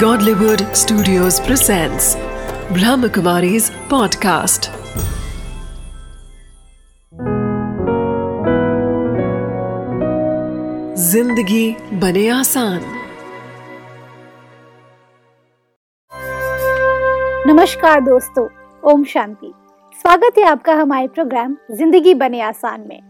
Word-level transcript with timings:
Godlywood 0.00 0.62
Studios 0.76 1.36
presents 1.40 2.06
Brahmakumari's 2.76 3.68
podcast. 3.90 4.68
ज़िंदगी 10.98 11.76
बने 12.00 12.28
आसान। 12.28 12.80
नमस्कार 17.46 18.00
दोस्तों, 18.00 18.46
ओम 18.92 19.04
शांति। 19.04 19.52
स्वागत 20.02 20.38
है 20.38 20.44
आपका 20.44 20.74
हमारे 20.74 21.08
प्रोग्राम 21.08 21.56
ज़िंदगी 21.72 22.14
बने 22.14 22.40
आसान 22.40 22.86
में। 22.88 23.00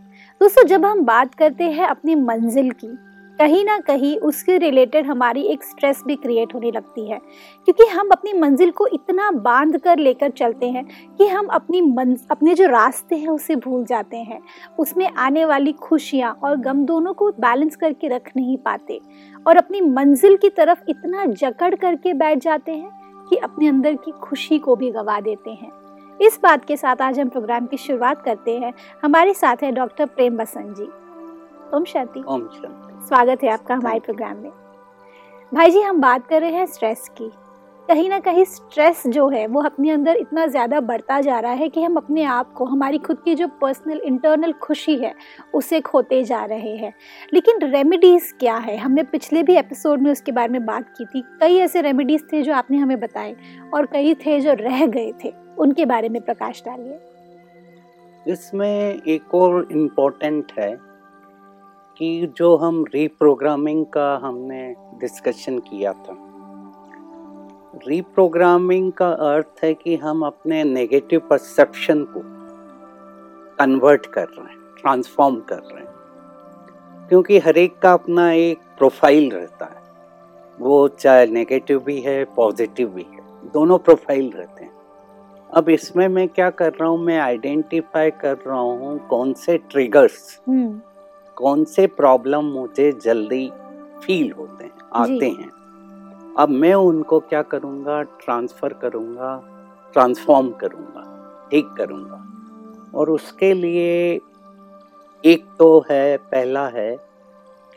दोस्तों, 0.40 0.66
जब 0.66 0.86
हम 0.86 1.04
बात 1.04 1.34
करते 1.34 1.64
हैं 1.64 1.86
अपनी 1.88 2.14
मंजिल 2.14 2.70
की 2.70 2.96
कहीं 3.38 3.64
ना 3.64 3.78
कहीं 3.78 4.18
उसके 4.18 4.58
रिलेटेड 4.58 5.06
हमारी 5.06 5.42
एक 5.42 5.64
स्ट्रेस 5.64 6.02
भी 6.06 6.16
क्रिएट 6.16 6.54
होने 6.54 6.70
लगती 6.70 7.10
है। 7.10 7.18
क्योंकि 7.64 7.86
हम 7.86 8.08
अपनी 8.08 8.32
मंजिल 8.32 8.70
को 8.70 8.86
इतना 8.86 9.30
बाँध 9.30 9.78
कर 9.78 9.98
लेकर 9.98 10.30
चलते 10.30 10.70
हैं 10.70 11.14
कि 11.18 11.26
हम 11.26 11.46
अपनी 11.46 11.80
मंज 11.80 12.20
अपने 12.30 12.54
जो 12.54 12.66
रास्ते 12.66 13.16
हैं 13.16 13.28
उसे 13.28 13.56
भूल 13.56 13.84
जाते 13.84 14.16
हैं। 14.16 14.40
उसमें 14.78 15.10
आने 15.18 15.44
वाली 15.44 15.72
खुशियाँ 15.72 16.38
और 16.44 16.56
गम 16.56 16.84
दोनों 16.84 17.14
को 17.14 17.30
बैलेंस 17.30 17.76
करके 17.76 18.08
रख 18.08 18.30
नहीं 18.36 18.56
पाते। 18.56 19.00
और 19.46 19.56
अपनी 19.56 19.80
मंजिल 19.80 20.36
की 20.36 20.48
तरफ़ 20.48 20.82
इतना 20.88 21.24
जकड़ 21.24 21.74
करके 21.74 22.14
बैठ 22.14 22.38
जाते 22.38 22.72
हैं 22.72 22.90
कि 23.30 23.36
अपने 23.36 23.68
अंदर 23.68 23.94
की 23.94 24.10
खुशी 24.10 24.58
को 24.58 24.76
भी 24.76 24.90
गवा 24.90 25.20
देते 25.20 25.50
हैं। 25.50 25.72
इस 26.22 26.40
बात 26.42 26.64
के 26.64 26.76
साथ 26.76 26.96
आज 27.02 27.20
हम 27.20 27.28
प्रोग्राम 27.28 27.66
की 27.66 27.76
शुरुआत 27.76 28.22
करते 28.22 28.58
हैं। 28.58 28.72
हमारे 29.04 29.34
साथ 29.34 29.56
है 29.62 29.72
डॉक्टर 29.72 30.06
प्रेम 30.06 30.36
बसंत 30.36 30.76
जी। 30.76 30.88
ओम 31.76 31.84
शांति। 31.84 32.22
ओम 32.28 32.48
शांति। 32.48 32.85
स्वागत 33.06 33.42
है 33.44 33.48
आपका 33.48 33.74
हमारे 33.74 33.98
प्रोग्राम 34.00 34.36
में। 34.36 34.50
भाई 35.52 35.70
जी 35.70 35.80
हम 35.80 36.00
बात 36.00 36.26
कर 36.26 36.40
रहे 36.40 36.50
हैं 36.50 36.64
स्ट्रेस 36.66 37.08
की। 37.18 37.28
कहीं 37.88 38.08
ना 38.10 38.18
कहीं 38.18 38.44
स्ट्रेस 38.44 39.02
जो 39.06 39.28
है 39.28 39.46
वो 39.46 39.60
अपने 39.62 39.90
अंदर 39.90 40.16
इतना 40.16 40.46
ज़्यादा 40.46 40.80
बढ़ता 40.80 41.20
जा 41.20 41.38
रहा 41.40 41.52
है 41.52 41.68
कि 41.68 41.82
हम 41.82 41.96
अपने 41.96 42.24
आप 42.24 42.52
को 42.52 42.64
हमारी 42.64 42.98
खुद 42.98 43.20
की 43.24 43.34
जो 43.34 43.46
पर्सनल 43.60 44.00
इंटरनल 44.04 44.52
खुशी 44.52 44.96
है 44.96 45.14
उसे 45.54 45.80
खोते 45.80 46.22
जा 46.24 46.44
रहे 46.44 46.74
हैं। 46.76 46.92
लेकिन 47.34 47.60
रेमेडीज़ 47.64 48.32
क्या 48.34 48.56
है? 48.56 48.76
हमने 48.76 49.02
पिछले 49.02 49.42
भी 49.42 49.56
एपिसोड 49.56 50.02
में 50.02 50.10
उसके 50.12 50.32
बारे 50.32 50.52
में 50.52 50.64
बात 50.66 50.88
की 50.98 51.04
थी। 51.04 51.22
कई 51.40 51.58
ऐसे 51.58 51.82
रेमेडीज़ 51.82 52.22
थे 52.32 52.42
जो 52.42 52.54
आपने 52.54 52.78
हमें 52.78 52.98
बताए 53.00 53.36
और 53.74 53.86
कई 53.86 54.14
थे 54.14 54.40
जो 54.40 54.52
रह 54.52 54.86
गए 54.86 55.12
थे। 55.24 55.32
उनके 55.58 55.84
बारे 55.84 56.08
में 56.08 56.20
प्रकाश 56.22 56.62
डालिए। 56.66 56.98
इसमें 58.32 59.02
एक 59.08 59.34
और 59.34 59.68
इम्पोर्टेंट 59.72 60.52
है 60.58 60.85
कि 61.98 62.34
जो 62.36 62.56
हम 62.56 62.84
रीप्रोग्रामिंग 62.94 63.86
का 63.86 64.20
हमने 64.22 64.74
डिस्कशन 65.00 65.58
किया 65.58 65.92
था। 65.92 66.16
रीप्रोग्रामिंग 67.88 68.92
का 68.92 69.08
अर्थ 69.08 69.64
है 69.64 69.74
कि 69.74 69.96
हम 69.96 70.22
अपने 70.22 70.64
नेगेटिव 70.64 71.20
परसेप्शन 71.20 72.04
को 72.04 72.20
कन्वर्ट 73.56 74.06
कर 74.06 74.24
रहे 74.24 74.52
हैं 74.52 74.58
ट्रांसफॉर्म 74.80 75.36
कर 75.36 75.58
रहे 75.58 75.80
हैं। 75.80 75.86
क्योंकि 77.08 77.38
हर 77.38 77.58
एक 77.58 77.78
का 77.78 77.92
अपना 77.92 78.32
एक 78.32 78.58
प्रोफ़ाइल 78.78 79.30
रहता 79.30 79.64
है। 79.64 79.82
वो 80.60 80.88
चाहे 80.88 81.26
नेगेटिव 81.26 81.80
भी 81.80 82.00
है 82.00 82.24
पॉजिटिव 82.24 82.88
भी 82.88 83.02
है, 83.02 83.50
दोनों 83.52 83.78
प्रोफ़ाइल 83.78 84.30
रहते 84.30 84.64
हैं। 84.64 84.72
अब 85.54 85.68
इसमें 85.68 86.08
मैं 86.08 86.28
क्या 86.28 86.50
कर 86.50 86.72
रहा 86.72 86.88
हूँ, 86.88 86.98
मैं 86.98 87.18
आइडेंटिफाई 87.18 88.10
कर 88.10 88.36
रहा 88.46 88.58
हूँ 88.58 89.08
कौन 89.08 89.32
से 89.32 89.58
ट्रिगर्स 89.58 90.40
हम्म। 90.48 90.80
कौन 91.36 91.64
से 91.64 91.86
प्रॉब्लम 91.86 92.44
मुझे 92.44 92.90
जल्दी 92.92 93.50
फील 94.02 94.32
होते 94.32 94.64
हैं 94.64 94.72
आते 94.94 95.28
हैं। 95.28 95.50
अब 96.38 96.48
मैं 96.48 96.74
उनको 96.74 97.18
क्या 97.20 97.42
करूँगा? 97.42 98.02
ट्रांसफ़र 98.02 98.72
करूँगा 98.72 99.36
ट्रांसफॉर्म 99.94 100.50
करूँगा 100.50 101.02
ठीक 101.50 101.74
करूँगा। 101.78 102.22
और 102.94 103.10
उसके 103.10 103.52
लिए 103.54 104.20
एक 105.24 105.44
तो 105.58 105.84
है 105.90 106.16
पहला 106.16 106.66
है 106.68 106.96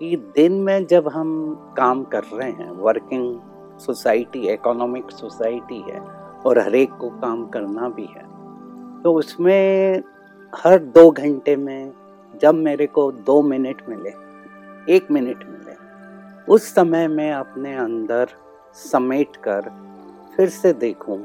कि 0.02 0.16
दिन 0.36 0.54
में 0.62 0.86
जब 0.86 1.08
हम 1.08 1.30
काम 1.78 2.04
कर 2.04 2.24
रहे 2.24 2.52
हैं 2.52 2.72
वर्किंग 2.72 3.40
सोसाइटी 3.80 4.48
इकोनॉमिक 4.50 5.12
सोसाइटी 5.12 5.82
है 5.82 6.00
और 6.46 6.60
हर 6.60 6.76
एक 6.76 6.92
को 6.92 7.10
काम 7.10 7.46
करना 7.46 7.90
भी 7.90 8.06
है 8.06 8.24
तो 9.04 9.14
उसमें 9.14 10.02
हर 10.54 10.80
दो 10.80 11.10
घंटे 11.12 11.56
में 11.56 11.92
जब 12.42 12.56
मेरे 12.56 12.88
को 12.88 13.12
दो 13.12 13.42
मिनट 13.42 13.82
मिले 13.90 14.10
एक 14.96 15.12
मिनट 15.12 15.38
मिले 15.50 15.78
उस 16.52 16.76
समय 16.76 17.08
मैं 17.08 17.32
अपने 17.32 17.76
अंदर 17.76 18.28
समेट 18.74 19.36
कर 19.36 19.62
फिर 20.38 20.50
से 20.50 20.74
देखूँ 20.74 21.18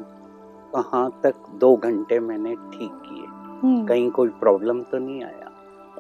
कहाँ 0.77 1.21
तक 1.23 1.35
दो 1.55 1.77
घंटे 1.77 2.21
मैंने 2.21 2.55
ठीक 2.55 2.91
किए। 2.91 3.27
हम्म, 3.27 3.87
कहीं 3.87 4.11
कोई 4.11 4.29
प्रॉब्लम 4.29 4.83
तो 4.83 4.99
नहीं 4.99 5.25
आया? 5.25 5.51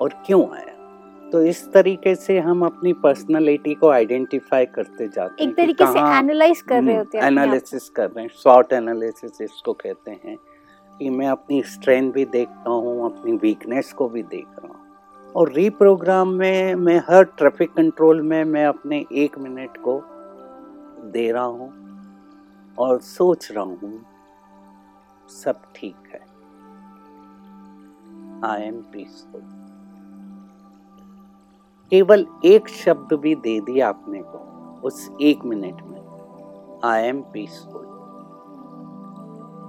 और 0.01 0.23
क्यों 0.27 0.51
आया? 0.51 0.75
तो 1.31 1.43
इस 1.43 1.73
तरीके 1.73 2.15
से 2.15 2.39
हम 2.39 2.65
अपनी 2.65 2.93
पर्सनालिटी 2.93 3.75
को 3.75 3.89
आइडेंटिफाई 3.89 4.67
करते 4.67 5.09
जाते 5.09 5.43
एक 5.45 5.49
हैं 5.49 5.57
कि 5.57 5.63
तरीके 5.63 5.87
से 5.87 5.99
एनालाइज 5.99 6.63
कर 6.63 6.83
रहे 6.83 6.97
होते 6.97 7.19
हैं। 7.19 7.25
एनालिसिस 7.25 7.89
कर 7.89 8.11
रहे 8.11 8.25
हैं। 8.25 8.31
शॉर्ट 8.35 8.73
एनालिसिस 8.73 9.41
इसको 9.41 9.73
कहते 9.73 10.11
हैं 10.11 10.37
कि 10.99 11.11
मैं 11.11 11.29
अपनी 11.29 11.63
स्ट्रेंथ 11.63 12.13
भी 12.13 12.25
देखता 12.25 12.71
हूँ 12.71 13.05
अपनी 13.05 13.33
वीकनेस 13.33 13.93
को 13.93 14.09
भी 14.09 14.23
देख 14.23 14.47
रहा 14.59 14.73
हूँ। 14.73 14.84
और 15.35 15.53
रीप्रोग्राम 15.53 16.29
में 16.31 16.75
मैं 16.75 16.99
हर 17.09 17.25
ट्रैफ़िक 17.39 17.73
कंट्रोल 17.73 18.21
में 18.23 18.45
मैं 18.45 18.65
अपने 18.67 19.05
एक 19.13 19.39
मिनट 19.39 19.77
को 19.79 20.01
दे 21.13 21.31
रहा 21.33 21.45
हूँ 21.45 21.73
और 22.79 23.01
सोच 23.01 23.51
रहा 23.53 23.65
हूँ, 23.65 24.05
सब 25.33 25.63
ठीक 25.77 25.97
है। 26.13 26.21
आई 28.45 28.63
एम 28.63 28.81
पीसफुल 28.93 29.41
केवल 31.93 32.27
एक 32.45 32.69
शब्द 32.69 33.13
भी 33.13 33.35
दे 33.35 33.59
दिया 33.61 33.89
आपने 33.89 34.23
को 34.25 34.39
उस 34.87 35.09
एक 35.23 35.45
मिनट 35.45 35.83
में। 35.83 36.81
आई 36.85 37.03
एम 37.03 37.21
पीसफुल 37.33 37.83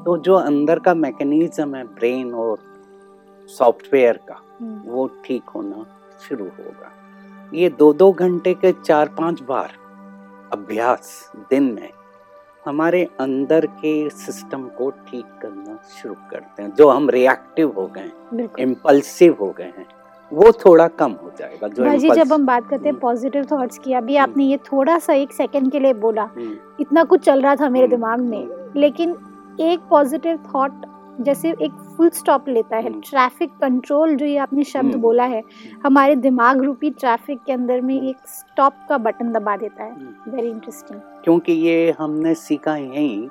तो 0.06 0.18
जो 0.18 0.36
अंदर 0.36 0.80
का 0.80 0.94
मैकेनिज्म 0.94 1.76
है 1.76 1.84
ब्रेन 1.96 2.34
और 2.36 2.58
सॉफ्टवेयर 3.50 4.20
का 4.30 4.42
वो 4.62 5.08
ठीक 5.26 5.44
होना 5.56 5.86
शुरू 6.30 6.46
होगा। 6.46 6.92
ये 7.54 7.70
दो 7.70 7.94
दो 7.94 8.12
घंटे 8.12 8.54
के 8.54 8.72
चार 8.72 9.10
पाँच 9.10 9.42
बार 9.42 9.72
अभ्यास 10.54 11.32
दिन 11.50 11.64
में 11.64 11.90
हमारे 12.66 13.10
अंदर 13.20 13.66
के 13.66 14.10
सिस्टम 14.10 14.64
को 14.68 14.90
ठीक 14.90 15.26
करना 15.42 15.80
शुरू 16.02 16.16
करते 16.32 16.64
हैं। 16.64 16.74
जो 16.76 16.90
हम 16.90 17.10
रिएक्टिव 17.10 17.74
हो 17.78 17.88
गए 17.88 18.02
हैं 18.02 18.50
इम्पल्सिव 18.60 19.38
हो 19.42 19.54
गए 19.58 19.74
हैं 19.78 19.86
वो 20.34 20.52
थोड़ा 20.52 20.88
कम 20.88 21.12
हो 21.12 21.32
जाएगा। 21.40 21.68
जो 21.68 21.84
भाई 21.84 21.98
जी 21.98 22.08
impulse- 22.08 22.26
जब 22.26 22.34
हम 22.34 22.46
बात 22.46 22.64
करते 22.64 22.84
हैं 22.84 22.92
हम्म। 22.92 23.02
पॉजिटिव 23.02 23.46
थॉट्स 23.52 23.78
की 23.78 23.94
अभी 23.94 24.16
आपने 24.16 24.44
ये 24.44 24.58
थोड़ा 24.58 25.00
सा 25.00 25.14
एक 25.14 25.34
सेकंड 25.34 25.72
के 25.72 25.80
लिए 25.80 25.94
बोला 25.94 26.24
हम्म, 26.24 26.56
इतना 26.80 27.04
कुछ 27.04 27.22
चल 27.22 27.42
रहा 27.42 27.56
था 27.56 27.70
मेरे 27.70 27.86
हम्म। 27.86 27.96
दिमाग 27.96 28.20
में 28.20 28.48
लेकिन 28.76 29.16
एक 29.60 29.80
पॉजिटिव 29.90 30.38
थॉट 30.56 30.72
जैसे 31.20 31.50
एक 31.62 31.72
फुल 31.98 32.10
स्टॉप 32.12 32.48
लेता 32.50 32.76
है 32.76 32.88
हम्म। 32.88 33.02
ट्रैफ़िक 33.02 33.52
कंट्रोल 33.62 34.16
जो 34.16 34.26
ये 34.26 34.38
आपने 34.38 34.64
शब्द 34.64 34.86
हम्म। 34.86 35.02
बोला 35.02 35.24
है 35.26 35.42
हमारे 35.86 36.16
दिमाग 36.18 36.62
रूपी 36.64 36.90
ट्रैफ़िक 36.92 37.40
के 37.46 37.54
अंदर 37.54 37.82
में 37.82 37.96
एक 38.00 38.28
स्टॉप 38.30 38.86
का 38.90 38.98
बटन 39.00 39.32
दबा 39.32 39.56
देता 39.58 39.84
है 39.84 39.92
हम्म। 39.92 40.32
वेरी 40.32 40.50
इंटरेस्टिंग 40.50 41.00
क्योंकि 41.24 41.54
ये 41.54 41.96
हमने 42.00 42.34
सीखा 42.36 42.76
यही 42.76 43.30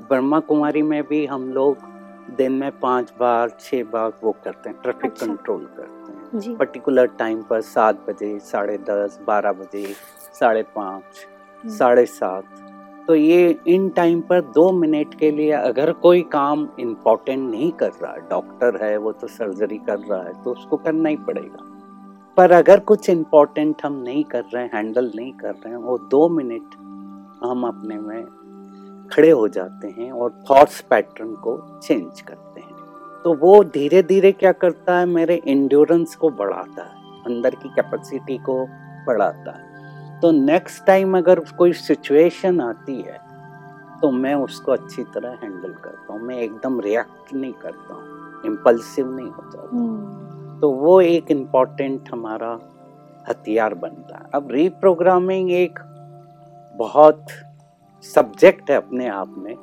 ब्रह्मा 0.00 0.40
कुमारी 0.42 0.82
में 0.82 1.02
भी 1.02 1.24
हम 1.26 1.48
लोग 1.52 1.90
दिन 2.30 2.52
में 2.52 2.70
पाँच 2.80 3.12
बार 3.20 3.56
छह 3.60 3.82
बार 3.84 4.12
वो 4.22 4.32
करते 4.44 4.70
हैं 4.70 4.78
ट्रैफ़िक 4.82 5.10
अच्छा। 5.10 5.26
कंट्रोल 5.26 5.64
करते 5.76 6.12
हैं 6.12 6.40
जी 6.40 6.54
पर्टिकुलर 6.56 7.06
टाइम 7.18 7.42
पर 7.42 7.60
सात 7.62 8.04
बजे 8.08 8.38
साढ़े 8.42 8.76
दस 8.80 9.18
बारह 9.26 9.52
बजे 9.54 9.86
साढ़े 10.32 10.62
पाँच 10.76 11.26
हम्म। 11.64 11.76
साढ़े 11.76 12.04
सात 12.06 12.71
तो 13.08 13.14
ये 13.14 13.58
इन 13.66 13.88
टाइम 13.88 14.20
पर 14.20 14.40
दो 14.54 14.70
मिनट 14.72 15.14
के 15.14 15.30
लिए 15.30 15.50
अगर 15.52 15.92
कोई 16.02 16.20
काम 16.32 16.68
इम्पोर्टेंट 16.80 17.50
नहीं 17.50 17.70
कर 17.72 17.90
रहा 17.92 18.14
डॉक्टर 18.30 18.84
है, 18.84 18.96
वो 18.96 19.12
तो 19.12 19.26
सर्जरी 19.28 19.78
कर 19.78 19.98
रहा 19.98 20.22
है 20.22 20.42
तो 20.44 20.50
उसको 20.50 20.76
करना 20.76 21.08
ही 21.08 21.16
पड़ेगा। 21.16 21.68
पर 22.36 22.52
अगर 22.52 22.80
कुछ 22.80 23.08
इम्पोर्टेंट 23.10 23.84
हम 23.84 24.02
नहीं 24.02 24.22
कर 24.24 24.44
रहे 24.44 24.62
हैं 24.62 24.70
हैंडल 24.74 25.10
नहीं 25.16 25.32
कर 25.32 25.50
रहे 25.50 25.70
हैं, 25.70 25.76
वो 25.76 25.98
दो 26.10 26.28
मिनट 26.28 26.74
हम 27.44 27.66
अपने 27.66 27.98
में 27.98 29.08
खड़े 29.12 29.30
हो 29.30 29.48
जाते 29.48 29.88
हैं 29.98 30.10
और 30.12 30.30
थॉट्स 30.50 30.80
पैटर्न 30.80 31.34
को 31.36 31.56
चेंज 31.78 32.20
करते 32.20 32.60
हैं। 32.60 32.70
तो 33.24 33.34
वो 33.34 33.62
धीरे 33.64 34.02
धीरे 34.02 34.32
क्या 34.32 34.52
करता 34.52 34.98
है, 34.98 35.06
मेरे 35.06 35.40
इंड्योरेंस 35.46 36.14
को 36.14 36.30
बढ़ाता 36.30 36.82
है, 36.82 37.22
अंदर 37.26 37.54
की 37.54 37.68
कैपेसिटी 37.68 38.38
को 38.38 38.64
बढ़ाता 39.06 39.56
है। 39.58 39.71
तो 40.22 40.30
नेक्स्ट 40.30 40.84
टाइम 40.86 41.16
अगर 41.18 41.40
कोई 41.58 41.72
सिचुएशन 41.72 42.60
आती 42.60 43.00
है 43.00 43.18
तो 44.02 44.10
मैं 44.10 44.34
उसको 44.34 44.72
अच्छी 44.72 45.02
तरह 45.14 45.38
हैंडल 45.42 45.72
करता 45.84 46.12
हूँ। 46.12 46.20
मैं 46.22 46.36
एकदम 46.38 46.80
रिएक्ट 46.80 47.32
नहीं 47.34 47.52
करता 47.52 47.94
हूँ 47.94 48.42
इम्पल्सिव 48.46 49.10
नहीं 49.16 49.26
हो 49.26 49.42
जाता 49.52 49.76
हम्म, 49.76 50.60
तो 50.60 50.70
वो 50.70 51.00
एक 51.00 51.30
इंपॉर्टेंट 51.30 52.08
हमारा 52.12 52.58
हथियार 53.28 53.74
बनता 53.74 54.16
है। 54.16 54.30
अब 54.34 54.50
रीप्रोग्रामिंग 54.52 55.50
एक 55.52 55.78
बहुत 56.74 57.26
सब्जेक्ट 58.04 58.70
है 58.70 58.76
अपने 58.76 59.08
आप 59.08 59.34
में 59.38 59.54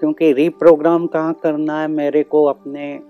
क्योंकि 0.00 0.32
रीप्रोग्राम 0.32 1.06
कहाँ 1.06 1.34
करना 1.42 1.80
है? 1.80 1.88
मेरे 1.88 2.22
को 2.22 2.44
अपने 2.44 3.00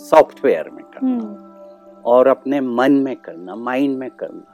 सॉफ्टवेयर 0.00 0.70
में 0.70 0.84
करना 0.84 1.08
हम्म, 1.08 2.02
और 2.04 2.26
अपने 2.26 2.60
मन 2.60 2.92
में 3.04 3.14
करना 3.16 3.54
माइंड 3.56 3.96
में 3.98 4.10
करना। 4.10 4.53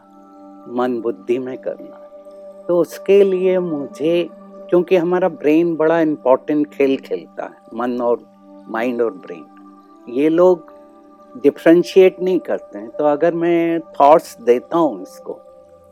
मन 0.70 1.00
बुद्धि 1.00 1.38
में 1.38 1.56
करना। 1.58 2.64
तो 2.68 2.78
उसके 2.78 3.22
लिए 3.24 3.58
मुझे, 3.58 4.28
क्योंकि 4.70 4.96
हमारा 4.96 5.28
ब्रेन 5.28 5.74
बड़ा 5.76 6.00
इम्पोर्टेंट 6.00 6.66
खेल 6.68 6.96
खेलता 6.98 7.44
है, 7.44 7.56
मन 7.74 8.00
और 8.00 8.18
माइंड 8.68 9.02
और 9.02 9.12
ब्रेन 9.16 9.46
ये 10.08 10.28
लोग 10.28 10.72
डिफ्रेंशिएट 11.34 12.20
नहीं 12.20 12.38
करते 12.40 12.78
हैं। 12.78 12.88
तो 12.90 13.04
अगर 13.06 13.34
मैं 13.34 13.80
थॉट्स 13.92 14.36
देता 14.40 14.78
हूँ 14.78 15.02
इसको, 15.02 15.38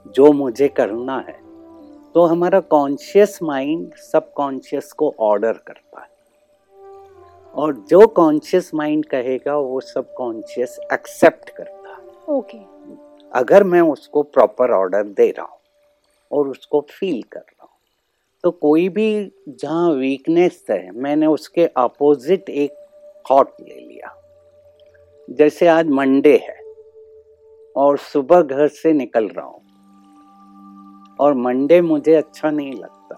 जो 0.07 0.33
मुझे 0.35 0.69
करना 0.71 1.19
है 1.19 1.37
तो 2.15 2.25
हमारा 2.25 2.61
कॉन्शियस 2.71 3.39
माइंड 3.43 3.95
सब 4.03 4.33
कॉन्शियस 4.33 4.93
को 4.93 5.15
ऑर्डर 5.21 5.53
करता 5.67 6.01
है। 6.01 6.07
और 7.55 7.75
जो 7.91 8.07
कॉन्शियस 8.09 8.71
माइंड 8.75 9.05
कहेगा, 9.07 9.57
वो 9.57 9.81
सब 9.81 10.13
कॉन्शियस 10.15 10.79
एक्सेप्ट 10.93 11.51
करता 11.51 11.91
है। 11.91 12.37
ओके 12.37 12.59
अगर 13.33 13.65
मैं 13.65 13.81
उसको 13.83 14.23
प्रॉपर 14.23 14.71
ऑर्डर 14.71 15.03
दे 15.03 15.31
रहा 15.31 15.47
हूँ 15.47 15.59
और 16.31 16.49
उसको 16.49 16.81
फील 16.91 17.23
कर 17.23 17.41
रहा 17.41 17.63
हूँ 17.63 17.77
तो 18.45 18.51
कोई 18.51 18.89
भी 18.89 19.33
जहाँ 19.49 19.91
वीकनेस 19.91 20.65
है, 20.71 20.91
मैंने 20.91 21.27
उसके 21.27 21.67
अपोजिट 21.67 22.49
एक 22.49 22.73
थॉट 23.31 23.51
ले 23.61 23.75
लिया। 23.75 24.15
जैसे 25.29 25.67
आज 25.67 25.89
मंडे 25.91 26.37
है 26.49 26.57
और 27.77 27.99
सुबह 27.99 28.43
घर 28.43 28.69
से 28.69 28.93
निकल 28.93 29.29
रहा 29.29 29.47
हूँ 29.47 31.17
और 31.21 31.35
मंडे 31.35 31.81
मुझे 31.81 32.15
अच्छा 32.15 32.51
नहीं 32.51 32.73
लगता 32.73 33.15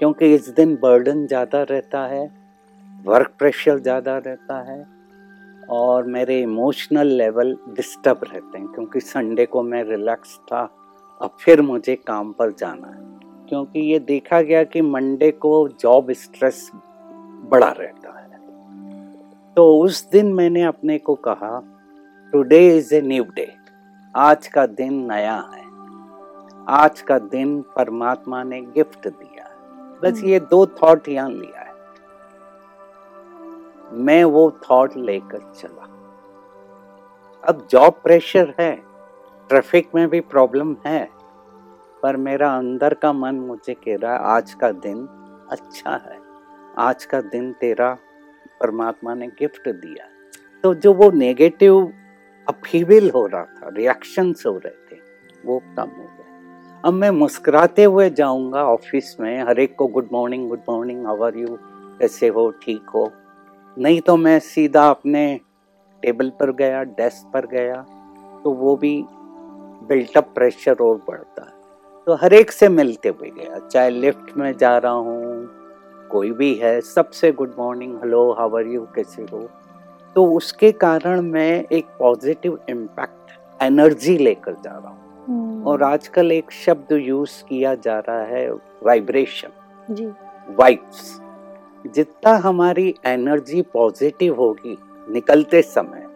क्योंकि 0.00 0.34
इस 0.34 0.48
दिन 0.48 0.74
बर्डन 0.76 1.26
ज़्यादा 1.26 1.62
रहता 1.62 2.06
है 2.06 2.26
वर्क 3.06 3.34
प्रेशर 3.38 3.78
ज़्यादा 3.78 4.16
रहता 4.18 4.60
है 4.62 4.95
और 5.70 6.04
मेरे 6.04 6.40
इमोशनल 6.40 7.06
लेवल 7.06 7.56
डिस्टर्ब 7.68 8.20
रहते 8.22 8.58
हैं 8.58 8.66
क्योंकि 8.68 9.00
संडे 9.00 9.46
को 9.46 9.62
मैं 9.62 9.84
रिलैक्स 9.84 10.36
था 10.36 10.70
अब 11.22 11.30
फिर 11.40 11.62
मुझे 11.62 11.96
काम 11.96 12.32
पर 12.32 12.50
जाना 12.50 12.88
है। 12.88 13.06
क्योंकि 13.48 13.80
ये 13.80 13.98
देखा 13.98 14.40
गया 14.40 14.64
कि 14.64 14.80
मंडे 14.80 15.30
को 15.30 15.68
जॉब 15.68 16.12
स्ट्रेस 16.12 16.70
बड़ा 17.50 17.70
रहता 17.70 18.20
है। 18.20 18.26
तो 19.56 19.80
उस 19.80 20.10
दिन 20.10 20.32
मैंने 20.32 20.62
अपने 20.62 20.98
को 20.98 21.14
कहा 21.14 21.62
today 22.32 22.76
is 22.76 22.94
a 22.94 23.00
new 23.00 23.24
day 23.24 23.54
आज 24.16 24.46
का 24.46 24.66
दिन 24.66 25.12
नया 25.12 25.50
है। 25.54 25.66
आज 26.68 27.00
का 27.00 27.18
दिन 27.18 27.62
परमात्मा 27.62 28.42
ने 28.42 28.60
गिफ्ट 28.60 29.08
दिया 29.08 29.44
बस 30.02 30.24
ये 30.24 30.40
दो 30.40 30.66
थॉट 30.66 31.08
यहाँ 31.08 31.30
लिया 31.30 31.65
मैं 33.90 34.22
वो 34.24 34.50
थॉट 34.62 34.96
लेकर 34.98 35.52
चला। 35.52 35.84
अब 37.44 37.66
जॉब 37.70 38.00
प्रेशर 38.04 38.54
है 38.60 38.74
ट्रैफ़िक 39.50 39.88
में 39.94 40.08
भी 40.08 40.20
प्रॉब्लम 40.22 40.74
है, 40.86 41.08
पर 42.02 42.16
मेरा 42.18 42.50
अंदर 42.56 42.94
का 42.94 43.12
मन 43.12 43.34
मुझे 43.40 43.74
कह 43.74 43.96
रहा 43.96 44.12
है, 44.12 44.18
आज 44.18 44.54
का 44.54 44.70
दिन 44.70 45.06
अच्छा 45.50 45.90
है। 45.90 46.18
आज 46.78 47.04
का 47.04 47.20
दिन 47.22 47.52
तेरा 47.52 47.96
परमात्मा 48.60 49.14
ने 49.14 49.26
गिफ्ट 49.38 49.68
दिया 49.68 50.08
तो 50.64 50.74
जो 50.74 50.92
वो 50.94 51.10
नेगेटिव 51.10 51.92
अपीविल 52.46 53.10
हो 53.10 53.26
रहा 53.26 53.44
था 53.44 53.68
रिएक्शंस 53.68 54.42
हो 54.46 54.52
रहे 54.54 54.70
थे, 54.70 55.00
वो 55.44 55.58
कम 55.76 55.90
हो 55.90 56.04
गए। 56.04 56.80
अब 56.84 56.92
मैं 56.92 57.10
मुस्कुराते 57.12 57.84
हुए 57.84 58.08
जाऊँगा 58.10 58.64
ऑफ़िस 58.64 59.16
में, 59.20 59.42
हर 59.42 59.58
एक 59.60 59.74
को 59.76 59.86
good 59.88 60.08
morning 60.12 60.48
good 60.48 60.62
morning 60.68 61.06
are 61.06 61.36
you 61.36 61.58
कैसे 62.00 62.28
हो? 62.28 62.50
ठीक 62.62 62.90
हो? 62.94 63.10
नहीं 63.76 64.00
तो 64.00 64.16
मैं 64.16 64.38
सीधा 64.40 64.88
अपने 64.90 65.24
टेबल 66.02 66.30
पर 66.30 66.52
गया 66.52 66.82
डेस्क 66.98 67.30
पर 67.32 67.46
गया 67.46 67.82
तो 68.44 68.50
वो 68.52 68.76
भी 68.76 68.94
बिल्टअप 69.88 70.30
प्रेशर 70.34 70.76
और 70.80 70.96
बढ़ता 71.08 71.42
है। 71.42 71.54
तो 72.06 72.14
हर 72.14 72.34
एक 72.34 72.52
से 72.52 72.68
मिलते 72.68 73.08
हुए 73.08 73.30
गया 73.30 73.58
चाहे 73.58 73.90
लिफ्ट 73.90 74.36
में 74.36 74.52
जा 74.56 74.76
रहा 74.78 74.92
हूँ 74.92 76.08
कोई 76.10 76.30
भी 76.30 76.54
है 76.54 76.80
सबसे 76.80 77.32
good 77.32 77.54
morning 77.58 77.96
hello 77.96 78.30
how 78.32 78.56
are 78.56 78.66
you? 78.66 78.86
कैसे 78.94 79.22
हो? 79.22 79.48
तो 80.16 80.24
उसके 80.32 80.70
कारण 80.74 81.20
मैं 81.22 81.64
एक 81.72 81.86
पॉजिटिव 81.98 82.58
इम्पैक्ट 82.70 83.62
एनर्जी 83.62 84.16
लेकर 84.18 84.52
जा 84.54 84.70
रहा 84.70 84.88
हूँ। 84.88 85.24
हम्म, 85.26 85.62
और 85.66 85.82
आजकल 85.82 86.32
एक 86.32 86.50
शब्द 86.64 86.92
यूज़ 86.92 87.42
किया 87.44 87.74
जा 87.74 87.98
रहा 87.98 88.22
है 88.24 88.50
वाइब्रेशन। 88.84 89.94
जी। 89.94 90.06
वाइब्स। 90.58 91.20
जितना 91.86 92.36
हमारी 92.36 92.94
एनर्जी 93.04 93.62
पॉजिटिव 93.62 94.36
होगी 94.36 94.78
निकलते 95.10 95.62
समय 95.62 96.06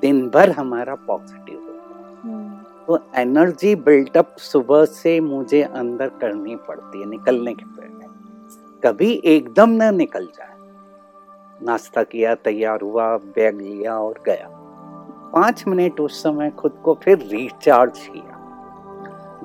दिन 0.00 0.28
भर 0.28 0.50
हमारा 0.50 0.94
पॉजिटिव 0.94 1.58
होगा। 1.58 2.20
हम्म, 2.24 2.48
तो 2.86 3.06
एनर्जी 3.16 3.74
बिल्टअप 3.74 4.36
सुबह 4.38 4.84
से 4.84 5.20
मुझे 5.20 5.62
अंदर 5.62 6.08
करनी 6.08 6.56
पड़ती 6.56 7.00
है 7.00 7.08
निकलने 7.08 7.54
के 7.54 7.64
पहले। 7.64 8.00
कभी 8.84 9.22
एकदम 9.24 9.70
न 9.70 9.94
निकल 9.94 10.24
जाए। 10.24 10.50
नाश्ता 11.62 12.02
किया 12.02 12.34
तैयार 12.34 12.80
हुआ 12.80 13.16
बैग 13.16 13.60
लिया 13.60 13.98
और 13.98 14.14
गया। 14.26 14.48
पाँच 15.34 15.64
मिनट 15.68 16.00
उस 16.00 16.22
समय 16.22 16.50
खुद 16.50 16.72
को 16.84 16.98
फिर 17.02 17.18
रिचार्ज 17.18 17.98
किया। 17.98 18.36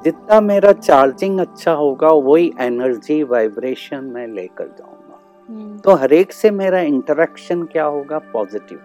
जितना 0.03 0.41
मेरा 0.41 0.71
चार्जिंग 0.71 1.39
अच्छा 1.39 1.71
होगा 1.71 2.07
वही 2.07 2.53
एनर्जी 2.59 3.23
वाइब्रेशन 3.23 4.03
में 4.03 4.27
लेकर 4.27 4.65
जाऊँगा 4.67 4.91
हम्म, 4.91 4.94
तो 5.49 5.93
हरेक 5.93 6.31
से 6.31 6.51
मेरा 6.51 6.79
इंटरेक्शन 6.79 7.63
क्या 7.63 7.85
होगा? 7.85 8.19
पॉजिटिव 8.19 8.79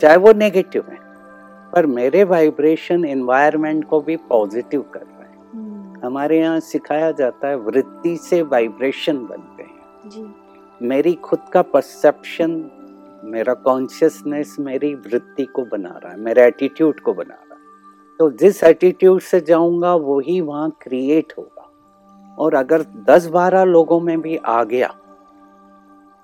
चाहे 0.00 0.16
वो 0.16 0.32
नेगेटिव 0.32 0.84
है 0.90 0.98
पर 1.72 1.86
मेरे 1.86 2.24
वाइब्रेशन 2.24 3.04
एनवायरनमेंट 3.04 3.84
को 3.84 4.00
भी 4.00 4.16
पॉजिटिव 4.16 4.80
कर 4.82 5.00
रहे 5.00 5.28
हैं। 5.28 5.50
हम्म, 5.52 6.06
हमारे 6.06 6.38
यहाँ 6.38 6.60
सिखाया 6.60 7.10
जाता 7.10 7.48
है 7.48 7.56
वृत्ति 7.56 8.16
से 8.16 8.42
वाइब्रेशन 8.42 9.16
बनते 9.16 9.62
हैं। 9.62 10.10
जी। 10.10 10.86
मेरी 10.86 11.14
खुद 11.14 11.38
का 11.52 11.62
परसेप्शन 11.62 12.70
मेरा 13.24 13.54
कॉन्शियसनेस 13.54 14.56
मेरी 14.60 14.94
वृत्ति 14.94 15.44
को 15.44 15.64
बना 15.64 16.00
रहा 16.04 16.12
है 16.12 16.20
मेरे 16.20 16.42
एटीट्यूड 16.42 17.00
को 17.00 17.14
बना 17.14 17.34
रहा 17.34 17.54
है। 17.54 17.60
तो 18.18 18.30
जिस 18.30 18.64
एटीट्यूड 18.64 19.20
से 19.20 19.40
जाऊँगा 19.40 19.94
वही 19.94 20.40
वहाँ 20.40 20.70
क्रिएट 20.82 21.32
होगा। 21.38 21.62
और 22.38 22.54
अगर 22.54 22.82
10-12 22.82 23.64
लोगों 23.64 24.00
में 24.00 24.20
भी 24.20 24.36
आ 24.36 24.64
गया 24.64 24.94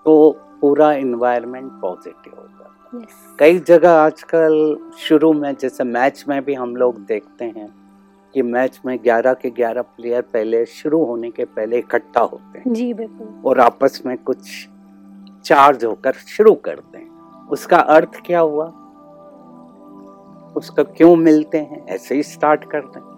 तो 0.04 0.37
पूरा 0.61 0.92
इन्वायरमेंट 0.92 1.73
पॉजिटिव 1.73 2.32
हो 2.37 2.42
होगा 2.42 2.99
यस 3.02 3.37
कई 3.38 3.59
जगह 3.59 3.90
आजकल 3.90 4.76
शुरू 4.99 5.32
में 5.32 5.56
जैसे 5.61 5.85
मैच 5.85 6.25
में 6.28 6.44
भी 6.44 6.54
हम 6.54 6.76
लोग 6.76 6.99
देखते 6.99 7.44
हैं 7.44 7.75
कि 8.35 8.42
मैच 8.42 8.80
में 8.87 8.99
11 8.99 9.35
के 9.35 9.50
11 9.50 9.82
प्लेयर 9.82 10.23
पहले 10.23 10.66
शुरू 10.66 11.04
होने 11.04 11.30
के 11.30 11.44
पहले 11.44 11.78
इकट्ठा 11.78 12.21
होते 12.21 12.59
हैं। 12.59 12.73
जी 12.73 12.94
बिल्कुल। 12.94 13.42
और 13.47 13.61
आपस 13.61 14.02
में 14.06 14.18
कुछ 14.18 14.68
चार्ज 15.44 15.85
होकर 15.85 16.12
शुरू 16.12 16.54
करते 16.54 16.99
हैं। 16.99 17.49
उसका 17.49 17.78
अर्थ 17.78 18.11
क्या 18.26 18.40
हुआ? 18.40 18.66
उसका 20.56 20.82
क्यों 20.82 21.16
मिलते 21.16 21.59
हैं? 21.59 21.87
ऐसे 21.87 22.14
ही 22.14 22.23
स्टार्ट 22.23 22.64
करते 22.64 22.99
हैं। 22.99 23.12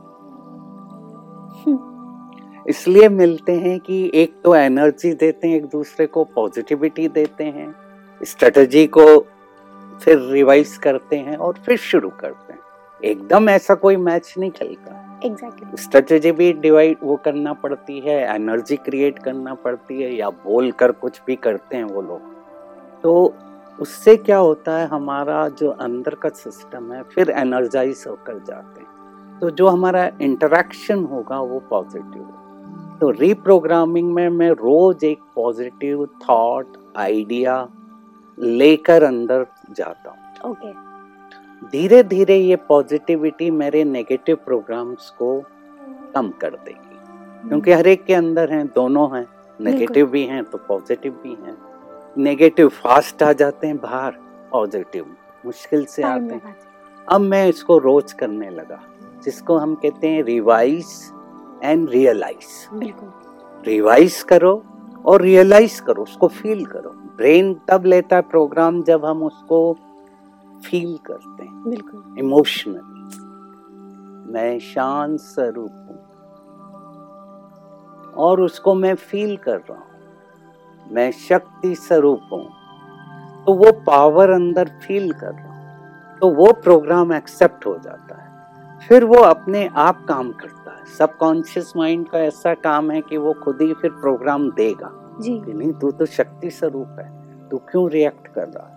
इसलिए 2.69 3.09
मिलते 3.09 3.53
हैं 3.53 3.79
कि 3.81 4.11
एक 4.15 4.35
तो 4.45 4.55
एनर्जी 4.55 5.13
देते 5.13 5.49
हैं 5.49 5.57
एक 5.57 5.65
दूसरे 5.65 6.07
को 6.07 6.25
पॉजिटिविटी 6.25 7.09
देते 7.09 7.45
हैं। 7.45 7.75
स्ट्रेटजी 8.21 8.87
को 8.87 9.05
फिर 10.03 10.19
रिवाइज 10.33 10.77
करते 10.77 11.17
हैं 11.17 11.37
और 11.37 11.59
फिर 11.67 11.77
शुरू 11.77 12.09
करते 12.11 12.53
हैं। 12.53 12.61
एकदम 13.01 13.49
ऐसा 13.49 13.75
कोई 13.75 13.97
मैच 13.97 14.35
नहीं 14.39 14.51
खेलता। 14.51 15.21
एग्जैक्टली 15.25 15.77
स्ट्रेटजी 15.77 16.33
भी 16.33 16.53
डिवाइड 16.53 16.97
वो 17.03 17.17
करना 17.17 17.53
पड़ती 17.53 17.99
है 18.01 18.19
एनर्जी 18.35 18.77
क्रिएट 18.77 19.19
करना 19.19 19.55
पड़ती 19.55 20.03
है 20.03 20.15
या 20.15 20.31
बोल 20.31 20.71
कर 20.73 20.93
कुछ 20.93 21.21
भी 21.27 21.37
करते 21.37 21.77
हैं 21.77 21.85
वो 21.85 22.03
लोग। 22.03 22.21
तो 23.03 23.35
उससे 23.81 24.17
क्या 24.17 24.39
होता 24.39 24.77
है 24.79 24.87
हमारा 24.87 25.49
जो 25.49 25.71
अंदर 25.71 26.15
का 26.15 26.29
सिस्टम 26.29 26.93
है 26.93 27.03
फिर 27.03 27.31
एनर्जाइज 27.31 28.05
होकर 28.09 28.39
जाते 28.39 28.81
हैं। 28.81 29.39
तो 29.41 29.51
जो 29.51 29.69
हमारा 29.69 30.11
इंटरेक्शन 30.21 31.05
होगा 31.05 31.41
वो 31.41 31.59
पॉजिटिव 31.71 32.23
होगा। 32.23 32.41
तो 33.05 33.11
रीप्रोग्रामिंग 33.11 34.13
में 34.15 34.29
मैं 34.29 34.51
रोज 34.51 35.03
एक 35.05 35.19
पॉजिटिव 35.35 36.05
थॉट 36.07 36.77
आइडिया 36.97 37.57
लेकर 38.39 39.03
अंदर 39.03 39.45
जाता 39.71 40.11
हूँ। 40.11 40.51
ओके 40.51 40.73
धीरे 41.69 42.03
धीरे 42.03 42.37
ये 42.37 42.57
पॉजिटिविटी 42.57 43.51
मेरे 43.51 43.85
नेगेटिव 43.85 44.37
प्रोग्राम्स 44.37 45.11
को 45.11 45.29
कम 46.15 46.31
कर 46.41 46.51
देगी। 46.51 47.49
क्योंकि 47.49 47.73
हर 47.73 47.87
एक 47.87 48.05
के 48.05 48.15
अंदर 48.15 48.53
हैं 48.53 48.67
दोनों 48.67 49.07
हैं। 49.17 49.27
नेगेटिव 49.61 50.07
भी 50.07 50.25
हैं 50.25 50.45
तो 50.45 50.59
पॉजिटिव 50.59 51.21
भी 51.23 51.35
हैं। 51.35 51.57
नेगेटिव 52.19 52.69
फास्ट 52.69 53.23
आ 53.23 53.33
जाते 53.33 53.67
हैं 53.67 53.77
बाहर 53.77 54.13
पॉजिटिव 54.51 55.15
मुश्किल 55.47 55.85
से 55.85 56.03
आते 56.03 56.35
हैं। 56.35 56.57
अब 57.09 57.21
मैं 57.21 57.49
इसको 57.49 57.79
रोज 57.79 58.13
करने 58.13 58.51
लगा 58.51 58.81
जिसको 59.25 59.57
हम 59.57 59.75
कहते 59.75 60.09
हैं 60.09 60.23
रिवाइज 60.23 61.11
एंड 61.65 61.91
रियलाइज़ 61.91 62.77
बिल्कुल। 62.77 63.13
रिवाइज 63.67 64.23
करो 64.23 64.65
और 65.07 65.23
रियलाइज़ 65.23 65.83
करो 65.83 66.03
उसको 66.03 66.29
फील 66.29 66.67
करो। 66.67 66.91
ब्रेन 66.91 67.61
तब 67.69 67.85
लेता 67.85 68.17
है 68.17 68.23
प्रोग्राम 68.23 68.83
जब 68.83 69.05
हम 69.05 69.23
उसको 69.23 69.77
फील 70.67 70.97
करते 70.97 71.45
हैं। 71.45 71.65
बिल्कुल। 71.65 72.19
इमोशनली 72.19 72.95
मैं 74.33 74.59
शांत 74.59 75.21
स्वरूप 75.21 75.71
हूँ। 75.73 76.05
और 78.13 78.41
उसको 78.41 78.75
मैं 78.75 78.95
फील 78.95 79.37
कर 79.37 79.57
रहा 79.57 79.75
हूँ। 79.75 79.85
मैं 80.91 81.11
शक्ति 81.11 81.75
स्वरूप 81.75 82.21
हूँ। 82.33 82.49
तो 83.45 83.55
वो 83.55 83.73
पावर 83.73 84.31
अंदर 84.31 84.69
फील 84.69 85.13
कर 85.13 85.33
रहा 85.33 85.49
हूँ। 85.49 85.55
तो 86.19 86.31
वो 86.31 86.53
प्रोग्राम 86.53 87.13
एक्सेप्ट 87.13 87.67
हो 87.67 87.79
जाता 87.79 88.15
है। 88.15 88.25
फिर 88.89 89.05
वो 89.05 89.17
अपने 89.17 89.71
आप 89.77 90.07
काम 90.09 90.33
करता 90.33 90.59
है। 90.59 90.64
सबकॉन्शियस 90.99 91.73
माइंड 91.77 92.09
का 92.09 92.19
ऐसा 92.19 92.55
काम 92.55 92.91
है 92.91 93.01
कि 93.01 93.17
वो 93.17 93.33
खुद 93.33 93.59
ही 93.63 93.73
फिर 93.73 93.91
प्रोग्राम 93.91 94.51
देगा। 94.51 95.17
जी। 95.21 95.39
कि 95.47 95.53
नहीं 95.53 95.73
तू 95.73 95.91
तो 95.91 96.07
शक्ति 96.07 96.51
स्वरूप 96.51 96.97
है 96.99 97.25
तू 97.49 97.57
क्यों 97.57 97.91
रिएक्ट 97.91 98.29
कर 98.29 98.49
रहा 98.49 98.69
है? 98.69 98.75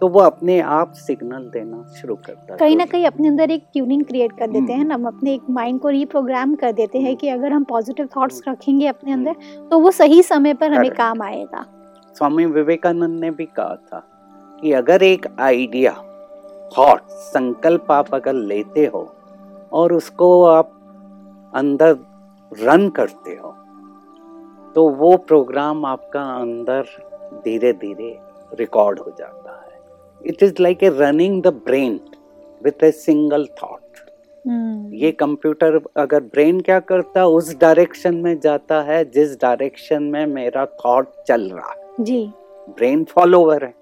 तो 0.00 0.08
वो 0.08 0.20
अपने 0.20 0.60
आप 0.60 0.92
सिग्नल 0.92 1.50
देना 1.52 1.84
शुरू 2.00 2.14
करता 2.14 2.52
है। 2.52 2.58
कहीं 2.58 2.76
ना 2.76 2.84
तो- 2.84 2.92
कहीं 2.92 3.06
अपने 3.06 3.28
अंदर 3.28 3.50
एक 3.50 3.64
ट्यूनिंग 3.72 4.04
क्रिएट 4.04 4.32
कर 4.32 4.46
देते 4.46 4.72
हैं 4.72 4.80
हम्म। 4.80 4.92
हम 4.92 5.06
अपने 5.06 5.34
एक 5.34 5.42
माइंड 5.50 5.80
को 5.80 5.88
रीप्रोग्राम 5.88 6.54
कर 6.54 6.72
देते 6.72 6.98
हैं 6.98 7.16
कि 7.16 7.28
अगर 7.28 7.52
हम 7.52 7.64
पॉजिटिव 7.64 8.08
थॉट्स 8.16 8.36
हम्म। 8.36 8.52
रखेंगे 8.52 8.86
अपने 8.86 9.12
अंदर 9.12 9.36
तो 9.70 9.78
वो 9.78 9.90
सही 9.90 10.22
समय 10.22 10.54
पर 10.54 10.72
हमें 10.72 10.90
काम 10.90 11.22
आएगा। 11.22 11.66
स्वामी 12.14 12.46
विवेकानंद 12.46 13.20
ने 13.20 13.30
भी 13.30 13.44
कहा 13.44 13.74
था 13.74 14.08
कि 14.60 14.72
अगर 14.72 15.02
एक 15.02 15.26
आइडिया 15.40 15.92
थॉट 16.78 17.00
संकल्प 17.08 17.90
आप 17.90 18.14
अगर 18.14 18.32
लेते 18.32 18.86
हो 18.86 19.14
और 19.72 19.92
उसको 19.92 20.44
आप 20.44 20.70
अंदर 21.54 21.96
रन 22.52 22.88
करते 22.88 23.34
हो 23.34 23.50
तो 24.76 24.88
वो 24.90 25.16
प्रोग्राम 25.26 25.84
आपका 25.86 26.22
अंदर 26.34 26.86
धीरे 27.44 27.72
धीरे 27.72 28.16
रिकॉर्ड 28.52 28.98
हो 28.98 29.14
जाता 29.18 29.52
है। 29.52 29.78
It 30.22 30.42
is 30.42 30.54
like 30.60 30.82
a 30.82 30.88
running 30.90 31.42
the 31.42 31.52
brain 31.66 32.00
with 32.62 32.84
a 32.84 32.90
single 32.92 33.46
thought 33.62 33.80
ये 34.94 35.10
कंप्यूटर 35.12 35.80
अगर 35.96 36.20
ब्रेन 36.22 36.60
क्या 36.60 36.78
करता 36.80 37.26
उस 37.26 37.54
डायरेक्शन 37.58 38.14
में 38.14 38.38
जाता 38.40 38.80
है 38.82 39.04
जिस 39.10 39.36
डायरेक्शन 39.36 40.02
में 40.02 40.26
मेरा 40.26 40.64
थॉट 40.80 41.08
चल 41.28 41.48
रहा 41.50 41.74
जी। 42.00 42.26
ब्रेन 42.68 43.04
फॉलोवर 43.04 43.64
है। 43.64 43.72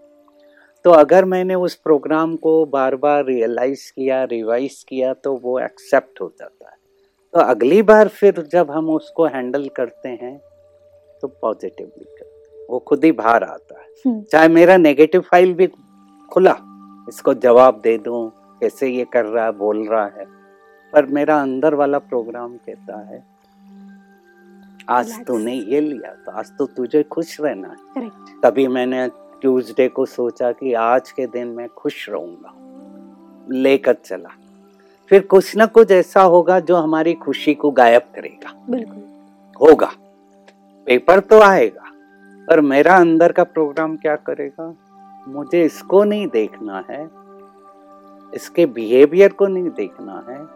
तो 0.85 0.91
अगर 0.91 1.25
मैंने 1.25 1.55
उस 1.55 1.75
प्रोग्राम 1.75 2.37
को 2.37 2.64
बार 2.67 2.97
बार 2.97 3.25
रियलाइज़ 3.25 3.91
किया 3.93 4.23
रिवाइज 4.25 4.85
किया 4.88 5.12
तो 5.14 5.35
वो 5.37 5.59
एक्सेप्ट 5.59 6.21
हो 6.21 6.33
जाता 6.38 6.71
है। 6.71 6.76
तो 7.35 7.41
अगली 7.41 7.81
बार 7.83 8.09
फिर 8.09 8.41
जब 8.53 8.71
हम 8.71 8.91
उसको 8.91 9.27
हैंडल 9.27 9.69
करते 9.77 10.09
हैं 10.09 10.37
तो 11.23 11.29
पॉजिटिवली 11.29 12.05
करते 12.05 12.59
हैं 12.59 12.67
वो 12.71 12.79
खुद 12.79 13.05
ही 13.05 13.12
बाहर 13.12 13.45
आता 13.45 13.81
है। 13.81 13.87
हम्म, 14.07 14.23
चाहे 14.23 14.49
मेरा 14.49 14.77
नेगेटिव 14.77 15.21
फ़ाइल 15.21 15.55
भी 15.55 15.67
खुला 16.31 16.57
इसको 17.09 17.35
जवाब 17.35 17.81
दे 17.81 17.97
दूँ 17.99 18.31
कैसे 18.61 18.89
ये 18.89 19.05
कर 19.12 19.25
रहा 19.25 19.45
है 19.45 19.53
बोल 19.53 19.87
रहा 19.89 20.05
है 20.07 20.27
पर 20.93 21.07
मेरा 21.07 21.41
अंदर 21.43 21.75
वाला 21.75 21.99
प्रोग्राम 21.99 22.57
कहता 22.57 22.99
है 23.01 23.25
आज 24.91 25.12
तूने 25.27 25.55
ये 25.55 25.81
लिया 25.81 26.12
तो 26.27 26.33
आज 26.33 26.51
तो 26.59 26.67
तुझे 26.67 27.03
खुश 27.03 27.41
रहना 27.41 27.75
है। 27.97 28.09
तभी 28.43 28.67
मैंने 28.69 29.09
ट्यूसडे 29.41 29.89
को 29.89 30.07
सोचा 30.07 30.51
कि 30.53 30.73
आज 30.75 31.11
के 31.11 31.27
दिन 31.27 31.49
मैं 31.49 31.69
खुश 31.69 32.09
रहूँगा। 32.11 32.55
लेकर 33.55 33.95
चला। 34.05 34.29
फिर 35.12 35.23
कुछ 35.23 35.57
ना 35.57 35.66
कुछ 35.66 35.90
ऐसा 35.90 36.23
होगा 36.23 36.61
जो 36.61 36.76
हमारी 36.76 37.14
खुशी 37.14 37.54
को 37.54 37.71
गायब 37.71 38.02
करेगा। 38.02 38.66
बिल्कुल। 38.71 39.02
होगा। 39.61 39.92
पेपर 40.87 41.21
तो 41.21 41.40
आएगा 41.40 41.90
पर 42.49 42.61
मेरा 42.61 42.97
अंदर 42.97 43.33
का 43.33 43.45
प्रोग्राम 43.45 43.97
क्या 43.97 44.16
करेगा? 44.16 44.75
मुझे 45.28 45.64
इसको 45.64 46.04
नहीं 46.04 46.26
देखना 46.26 46.85
है। 46.90 47.11
इसके 48.35 48.66
बिहेवियर 48.66 49.33
को 49.33 49.47
नहीं 49.47 49.71
देखना 49.71 50.25
है। 50.28 50.47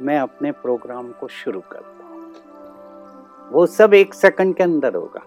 मैं 0.00 0.18
अपने 0.18 0.52
प्रोग्राम 0.52 1.12
को 1.12 1.28
शुरू 1.28 1.60
करता 1.60 2.06
हूँ। 2.06 2.32
वो 3.52 3.66
सब 3.66 3.94
एक 3.94 4.14
सेकंड 4.14 4.54
के 4.54 4.62
अंदर 4.62 4.94
होगा। 4.94 5.22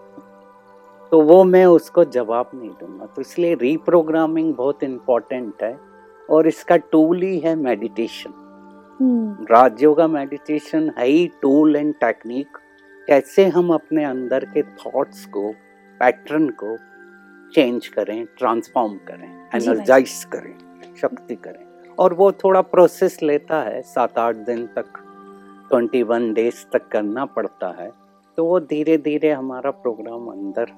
तो 1.10 1.20
वो 1.20 1.44
मैं 1.44 1.66
उसको 1.66 2.04
जवाब 2.04 2.50
नहीं 2.54 2.70
दूँगा। 2.70 3.06
तो 3.06 3.20
इसलिए 3.20 3.54
रीप्रोग्रामिंग 3.54 4.54
बहुत 4.54 4.82
इम्पोर्टेंट 4.82 5.62
है 5.62 5.80
और 6.30 6.46
इसका 6.46 6.76
टूल 6.76 7.22
ही 7.22 7.38
है 7.38 7.54
मेडिटेशन 7.54 8.34
हम्म, 9.00 9.46
राजयोगा 9.50 10.06
मेडिटेशन 10.06 10.90
है 10.98 11.06
ही 11.06 11.26
टूल 11.42 11.76
एंड 11.76 11.94
टेक्निक 11.94 12.56
कैसे 13.08 13.46
हम 13.46 13.72
अपने 13.74 14.04
अंदर 14.04 14.44
के 14.44 14.62
थॉट्स 14.62 15.24
को 15.26 15.52
पैटर्न 16.00 16.48
को 16.48 16.76
चेंज 17.54 17.86
करें 17.88 18.24
ट्रांसफॉर्म 18.38 18.94
करें 19.08 19.28
एनर्जाइज 19.54 20.24
करें 20.24 20.54
शक्ति 21.00 21.34
करें। 21.34 21.94
और 21.98 22.14
वो 22.14 22.30
थोड़ा 22.32 22.60
प्रोसेस 22.60 23.18
लेता 23.22 23.62
है 23.62 23.80
सात 23.82 24.18
आठ 24.18 24.36
दिन 24.36 24.66
तक 24.66 24.92
ट्वेंटी 25.70 26.02
वन 26.02 26.32
डेज़ 26.32 26.64
तक 26.72 26.88
करना 26.88 27.24
पड़ता 27.24 27.74
है। 27.82 27.90
तो 28.38 28.44
वो 28.44 28.60
धीरे 28.60 28.98
धीरे 28.98 29.30
हमारा 29.32 29.70
प्रोग्राम 29.70 30.26
अंदर 30.26 30.72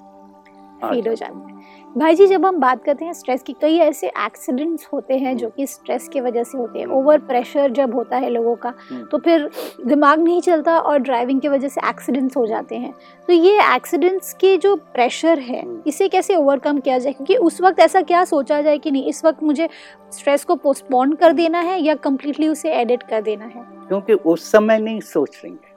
फील 0.89 1.07
हो 1.07 1.13
जाता 1.13 1.47
है। 1.47 1.61
भाई 1.97 2.15
जी 2.15 2.27
जब 2.27 2.45
हम 2.45 2.57
बात 2.59 2.83
करते 2.83 3.05
हैं 3.05 3.13
स्ट्रेस 3.13 3.43
की 3.43 3.53
कई 3.61 3.77
ऐसे 3.77 4.07
एक्सीडेंट्स 4.07 4.87
होते 4.93 5.17
हैं 5.17 5.35
जो 5.37 5.49
कि 5.49 5.67
स्ट्रेस 5.67 6.07
की 6.07 6.21
वजह 6.21 6.43
से 6.43 6.57
होते 6.57 6.79
हैं। 6.79 6.85
हम्म। 6.85 6.97
ओवर 6.97 7.19
प्रेशर 7.19 7.71
जब 7.71 7.95
होता 7.95 8.17
है 8.17 8.29
लोगों 8.29 8.55
का 8.55 8.73
हम्म। 8.89 9.05
तो 9.05 9.17
फिर 9.17 9.49
दिमाग 9.87 10.19
नहीं 10.19 10.41
चलता 10.41 10.77
और 10.79 10.99
ड्राइविंग 10.99 11.41
की 11.41 11.47
वजह 11.47 11.67
से 11.67 11.81
एक्सीडेंट्स 11.89 12.37
हो 12.37 12.45
जाते 12.45 12.75
हैं। 12.75 12.93
तो 13.27 13.33
ये 13.33 13.59
एक्सीडेंट्स 13.75 14.33
के 14.33 14.57
जो 14.57 14.75
प्रेशर 14.75 15.39
है 15.39 15.61
हम्म। 15.61 15.81
इसे 15.87 16.07
कैसे 16.07 16.35
ओवरकम 16.35 16.79
किया 16.79 16.97
जाए? 16.97 17.13
क्योंकि 17.13 17.35
उस 17.35 17.61
वक्त 17.61 17.79
ऐसा 17.79 18.01
क्या 18.01 18.23
सोचा 18.25 18.61
जाए 18.61 18.77
कि 18.77 18.91
नहीं 18.91 19.05
इस 19.05 19.25
वक्त 19.25 19.43
मुझे 19.43 19.69
स्ट्रेस 20.11 20.43
को 20.43 20.55
पोस्टपोन 20.55 21.13
कर 21.13 21.33
देना 21.33 21.59
है 21.59 21.81
या 21.81 21.95
कम्प्लीटली 21.95 22.47
उसे 22.47 22.71
एडिट 22.71 23.03
कर 23.03 23.21
देना 23.21 23.45
है? 23.45 23.65
क्योंकि 23.87 24.13
उस 24.13 24.51
समय 24.51 24.79
नहीं 24.79 24.99
सोच 24.99 25.41
लेंगे 25.43 25.71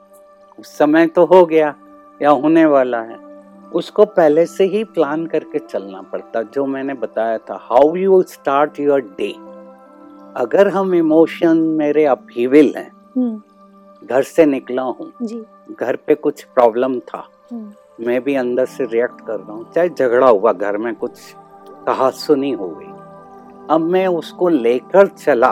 उस 0.59 0.77
समय 0.77 1.07
तो 1.07 1.25
हो 1.25 1.45
गया 1.45 1.75
या 2.21 2.29
होने 2.29 2.65
वाला 2.65 3.01
है। 3.01 3.26
उसको 3.75 4.05
पहले 4.05 4.45
से 4.45 4.63
ही 4.65 4.83
प्लान 4.83 5.25
करके 5.27 5.59
चलना 5.59 6.01
पड़ता 6.11 6.41
जो 6.53 6.65
मैंने 6.65 6.93
बताया 6.93 7.37
था। 7.37 7.57
How 7.61 7.95
you 7.95 8.21
start 8.29 8.79
your 8.79 9.01
day 9.17 9.31
अगर 10.35 10.67
हम 10.67 10.93
इमोशन 10.95 11.57
मेरे 11.77 12.05
अपहीविल 12.05 12.73
हैं 12.77 12.91
हम्म, 13.17 13.41
घर 14.03 14.23
से 14.23 14.45
निकला 14.45 14.81
हूँ 14.81 15.11
घर 15.79 15.95
पे 16.07 16.15
कुछ 16.15 16.43
प्रॉब्लम 16.55 16.99
था 16.99 17.27
हम्म, 17.51 17.71
मैं 18.05 18.21
भी 18.23 18.35
अंदर 18.35 18.65
से 18.65 18.85
रिएक्ट 18.85 19.21
कर 19.27 19.39
रहा 19.39 19.51
हूँ 19.53 19.71
चाहे 19.75 19.89
झगड़ा 19.89 20.27
हुआ 20.27 20.53
घर 20.53 20.77
में 20.77 20.93
कुछ 20.95 21.19
कहा 21.87 22.09
सुनी 22.11 22.51
हो 22.51 22.67
गई। 22.69 22.93
अब 23.69 23.81
मैं 23.91 24.05
उसको 24.07 24.49
लेकर 24.49 25.07
चला 25.07 25.51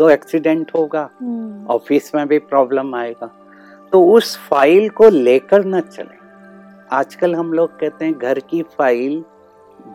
तो 0.00 0.08
एक्सीडेंट 0.10 0.70
होगा 0.76 1.08
हम्म, 1.20 1.66
ऑफ़िस 1.66 2.14
में 2.14 2.26
भी 2.28 2.38
प्रॉब्लम 2.38 2.94
आएगा। 2.94 3.30
तो 3.92 4.04
उस 4.12 4.36
फ़ाइल 4.48 4.88
को 4.90 5.08
लेकर 5.10 5.64
न 5.64 5.80
चले। 5.80 6.24
आजकल 6.92 7.34
हम 7.34 7.52
लोग 7.52 7.78
कहते 7.80 8.04
हैं 8.04 8.18
घर 8.18 8.38
की 8.40 8.62
फ़ाइल 8.62 9.24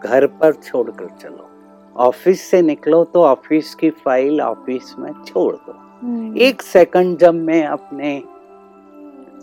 घर 0.04 0.26
पर 0.40 0.54
छोड़कर 0.54 1.08
चलो। 1.18 1.48
ऑफ़िस 1.96 2.42
से 2.50 2.62
निकलो 2.62 3.04
तो 3.04 3.24
ऑफ़िस 3.24 3.74
की 3.76 3.90
फ़ाइल 3.90 4.42
ऑफ़िस 4.42 4.96
में 5.00 5.12
छोड़ 5.24 5.56
दो। 5.56 5.72
हम्म, 5.72 6.38
एक 6.38 6.62
सेकंड 6.62 7.18
जब 7.18 7.34
मैं 7.34 7.66
अपने 7.66 8.22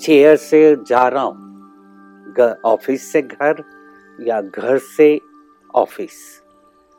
चेयर 0.01 0.37
से 0.37 0.77
जा 0.89 1.07
रहा 1.09 1.23
हूँ 1.23 1.47
ऑफ़िस 2.65 3.13
से 3.13 3.23
घर 3.23 3.63
या 4.19 4.41
घर 4.41 4.79
से 4.79 5.21
ऑफ़िस 5.75 6.43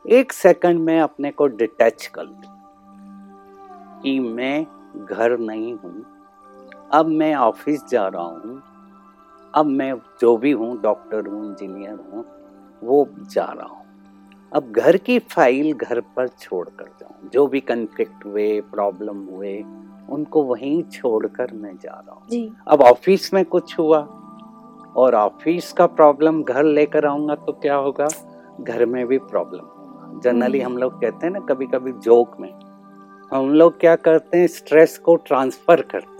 एक 0.04 0.32
सेकंड 0.32 0.80
में 0.80 1.00
अपने 1.00 1.30
को 1.30 1.46
डिटैच 1.46 2.06
कर 2.14 2.24
लूँ 2.24 2.42
कि 4.02 4.18
मैं 4.20 4.66
घर 5.06 5.38
नहीं 5.38 5.72
हूँ। 5.74 6.04
अब 6.92 7.06
मैं 7.06 7.34
ऑफ़िस 7.34 7.84
जा 7.90 8.06
रहा 8.08 8.22
हूँ 8.22 8.62
अब 9.54 9.66
मैं 9.66 9.94
जो 10.20 10.36
भी 10.36 10.50
हूँ 10.52 10.80
डॉक्टर 10.82 11.26
हूँ 11.26 11.44
इंजीनियर 11.46 11.98
हूँ 12.12 12.24
वो 12.82 13.06
जा 13.32 13.44
रहा 13.44 13.66
हूँ। 13.66 13.78
अब 14.52 14.70
घर 14.72 14.96
की 14.96 15.18
फ़ाइल 15.18 15.72
घर 15.72 16.00
पर 16.16 16.28
छोड़ 16.28 16.68
कर 16.68 16.84
जाऊँ। 17.00 17.28
जो 17.30 17.46
भी 17.46 17.60
कन्फ्लिक्ट 17.60 18.24
हुए 18.26 18.60
प्रॉब्लम 18.60 19.24
हुए 19.24 19.58
उनको 20.10 20.42
वहीं 20.42 20.82
छोड़कर 20.82 21.52
मैं 21.52 21.76
जा 21.76 21.92
रहा 21.92 22.14
हूँ। 22.14 22.56
अब 22.68 22.80
ऑफ़िस 22.82 23.32
में 23.34 23.44
कुछ 23.44 23.78
हुआ 23.78 23.98
और 24.96 25.14
ऑफ़िस 25.14 25.72
का 25.72 25.86
प्रॉब्लम 25.86 26.42
घर 26.42 26.64
लेकर 26.64 27.06
आऊँगा 27.06 27.34
तो 27.34 27.52
क्या 27.52 27.74
होगा? 27.74 28.08
घर 28.60 28.84
में 28.86 29.06
भी 29.06 29.18
प्रॉब्लम 29.18 29.60
होगा। 29.60 30.20
Generally 30.20 30.60
hmm. 30.60 30.72
हम 30.72 30.78
लोग 30.78 31.00
कहते 31.00 31.26
हैं 31.26 31.32
ना 31.32 31.40
कभी 31.40 31.66
कभी 31.66 31.92
जोक 31.92 32.36
में 32.40 32.52
हम 33.32 33.50
लोग 33.50 33.78
क्या 33.80 33.94
करते 33.96 34.38
हैं 34.38 34.46
स्ट्रेस 34.46 34.98
को 34.98 35.14
ट्रांसफ़र 35.16 35.82
करते 35.82 36.19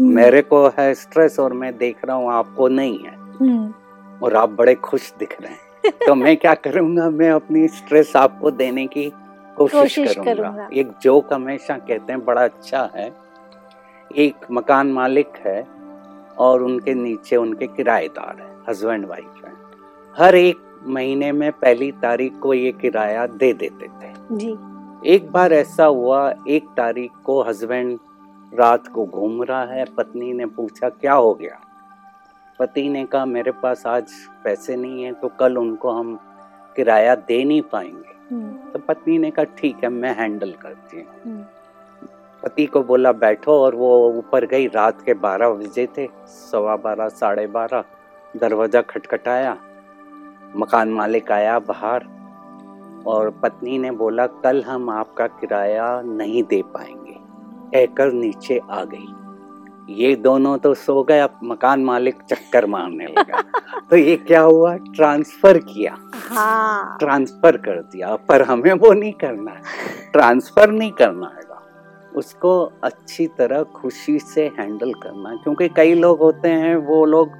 मेरे 0.00 0.42
को 0.42 0.68
है 0.68 0.94
स्ट्रेस 0.94 1.40
और 1.40 1.52
मैं 1.52 1.78
देख 1.78 2.04
रहा 2.04 2.16
हूँ 2.16 2.32
आपको 2.32 2.68
नहीं 2.68 2.98
है। 2.98 3.14
हम्म, 3.40 3.74
और 4.22 4.36
आप 4.36 4.48
बड़े 4.48 4.74
खुश 4.74 5.12
दिख 5.18 5.36
रहे 5.42 5.52
हैं। 5.52 5.92
तो 6.06 6.14
मैं 6.14 6.36
क्या 6.36 6.54
करूँगा? 6.54 7.10
मैं 7.10 7.30
अपनी 7.30 7.68
स्ट्रेस 7.68 8.16
आपको 8.16 8.50
देने 8.50 8.86
की 8.86 9.12
कोशिश, 9.56 9.80
कोशिश 9.80 10.14
करूँगा। 10.14 10.34
करूँगा। 10.34 10.68
एक 10.72 10.90
जोक 11.02 11.32
हमेशा 11.32 11.78
कहते 11.78 12.12
हैं 12.12 12.24
बड़ा 12.24 12.44
अच्छा 12.44 12.90
है। 12.96 13.12
एक 14.16 14.34
मकान 14.50 14.92
मालिक 14.92 15.28
है 15.46 15.66
और 16.38 16.62
उनके 16.62 16.94
नीचे 16.94 17.36
उनके 17.36 17.66
किराएदार 17.66 18.36
है 18.40 18.50
हस्बैंड 18.68 19.06
वाइफ 19.06 19.44
है। 19.46 19.52
हर 20.18 20.34
एक 20.34 20.56
महीने 20.86 21.32
में 21.32 21.52
पहली 21.52 21.92
तारीख 21.92 22.38
को 22.38 22.54
ये 22.54 22.72
किराया 22.72 23.26
दे 23.26 23.52
देते 23.52 23.86
थे। 23.86 24.12
जी। 24.32 24.58
एक 25.06 25.32
बार 25.32 25.52
ऐसा 25.52 25.84
हुआ 25.84 26.34
एक 26.48 26.64
तारीख 26.76 27.10
को 27.24 27.42
हस्बैंड 27.42 27.98
रात 28.52 28.86
को 28.86 29.04
घूम 29.06 29.42
रहा 29.42 29.64
है 29.64 29.84
पत्नी 29.96 30.32
ने 30.32 30.46
पूछा 30.48 30.88
क्या 30.90 31.14
हो 31.14 31.32
गया? 31.34 31.58
पति 32.58 32.88
ने 32.88 33.04
कहा 33.04 33.24
मेरे 33.26 33.50
पास 33.52 33.86
आज 33.86 34.12
पैसे 34.44 34.76
नहीं 34.76 35.02
है 35.04 35.12
तो 35.12 35.28
कल 35.40 35.58
उनको 35.58 35.90
हम 35.90 36.18
किराया 36.76 37.14
दे 37.14 37.42
नहीं 37.44 37.62
पाएँगे। 37.62 38.16
हम्म, 38.30 38.52
तो 38.70 38.78
पत्नी 38.78 39.18
ने 39.18 39.30
कहा 39.30 39.44
ठीक 39.58 39.84
है 39.84 39.88
मैं 39.90 40.14
हैंडल 40.16 40.52
करती 40.52 40.96
हूँ। 40.96 41.06
हम्म, 41.24 41.44
पति 42.42 42.66
को 42.66 42.82
बोला 42.82 43.12
बैठो। 43.14 43.52
और 43.54 43.74
वो 43.74 44.10
ऊपर 44.10 44.46
गई 44.46 44.66
रात 44.66 45.02
के 45.02 45.14
बारह 45.16 45.50
बजे 45.50 45.86
थे 45.98 46.08
सवा 46.28 46.76
बारह 46.76 47.08
साढ़े 47.10 47.46
बारह 47.48 47.84
दरवाज़ा 48.34 48.82
खटखटाया 48.82 49.56
मकान 50.56 50.92
मालिक 50.92 51.32
आया 51.32 51.58
बाहर 51.60 52.06
और 53.06 53.30
पत्नी 53.42 53.78
ने 53.78 53.90
बोला 53.94 54.26
कल 54.42 54.62
हम 54.62 54.90
आपका 54.90 55.26
किराया 55.26 56.00
नहीं 56.02 56.42
दे 56.42 56.62
पाएँगे। 56.74 56.97
कहकर 57.74 58.12
नीचे 58.12 58.60
आ 58.70 58.84
गई। 58.84 59.94
ये 59.94 60.14
दोनों 60.16 60.58
तो 60.58 60.74
सो 60.74 61.02
गए 61.02 61.18
अब 61.18 61.38
मकान 61.44 61.84
मालिक 61.84 62.22
चक्कर 62.22 62.66
मारने 62.66 63.06
लगा। 63.06 63.42
तो 63.90 63.96
ये 63.96 64.16
क्या 64.16 64.40
हुआ? 64.40 64.76
ट्रांसफ़र 64.76 65.58
किया। 65.58 65.98
हाँ। 66.14 66.96
ट्रांसफ़र 67.00 67.56
कर 67.56 67.80
दिया। 67.82 68.16
पर 68.16 68.42
हमें 68.42 68.72
वो 68.72 68.92
नहीं 68.92 69.12
करना 69.12 69.50
है। 69.50 69.62
ट्रांसफ़र 70.12 70.70
नहीं 70.70 70.92
करना 70.92 71.26
है। 71.26 71.48
उसको 72.16 72.72
अच्छी 72.84 73.26
तरह 73.26 73.62
खुशी 73.62 74.18
से 74.18 74.44
हैंडल 74.58 74.92
करना 74.92 75.34
क्योंकि 75.36 75.68
कई 75.68 75.94
लोग 75.94 76.18
होते 76.18 76.48
हैं 76.48 76.76
वो 76.76 77.04
लोग 77.04 77.30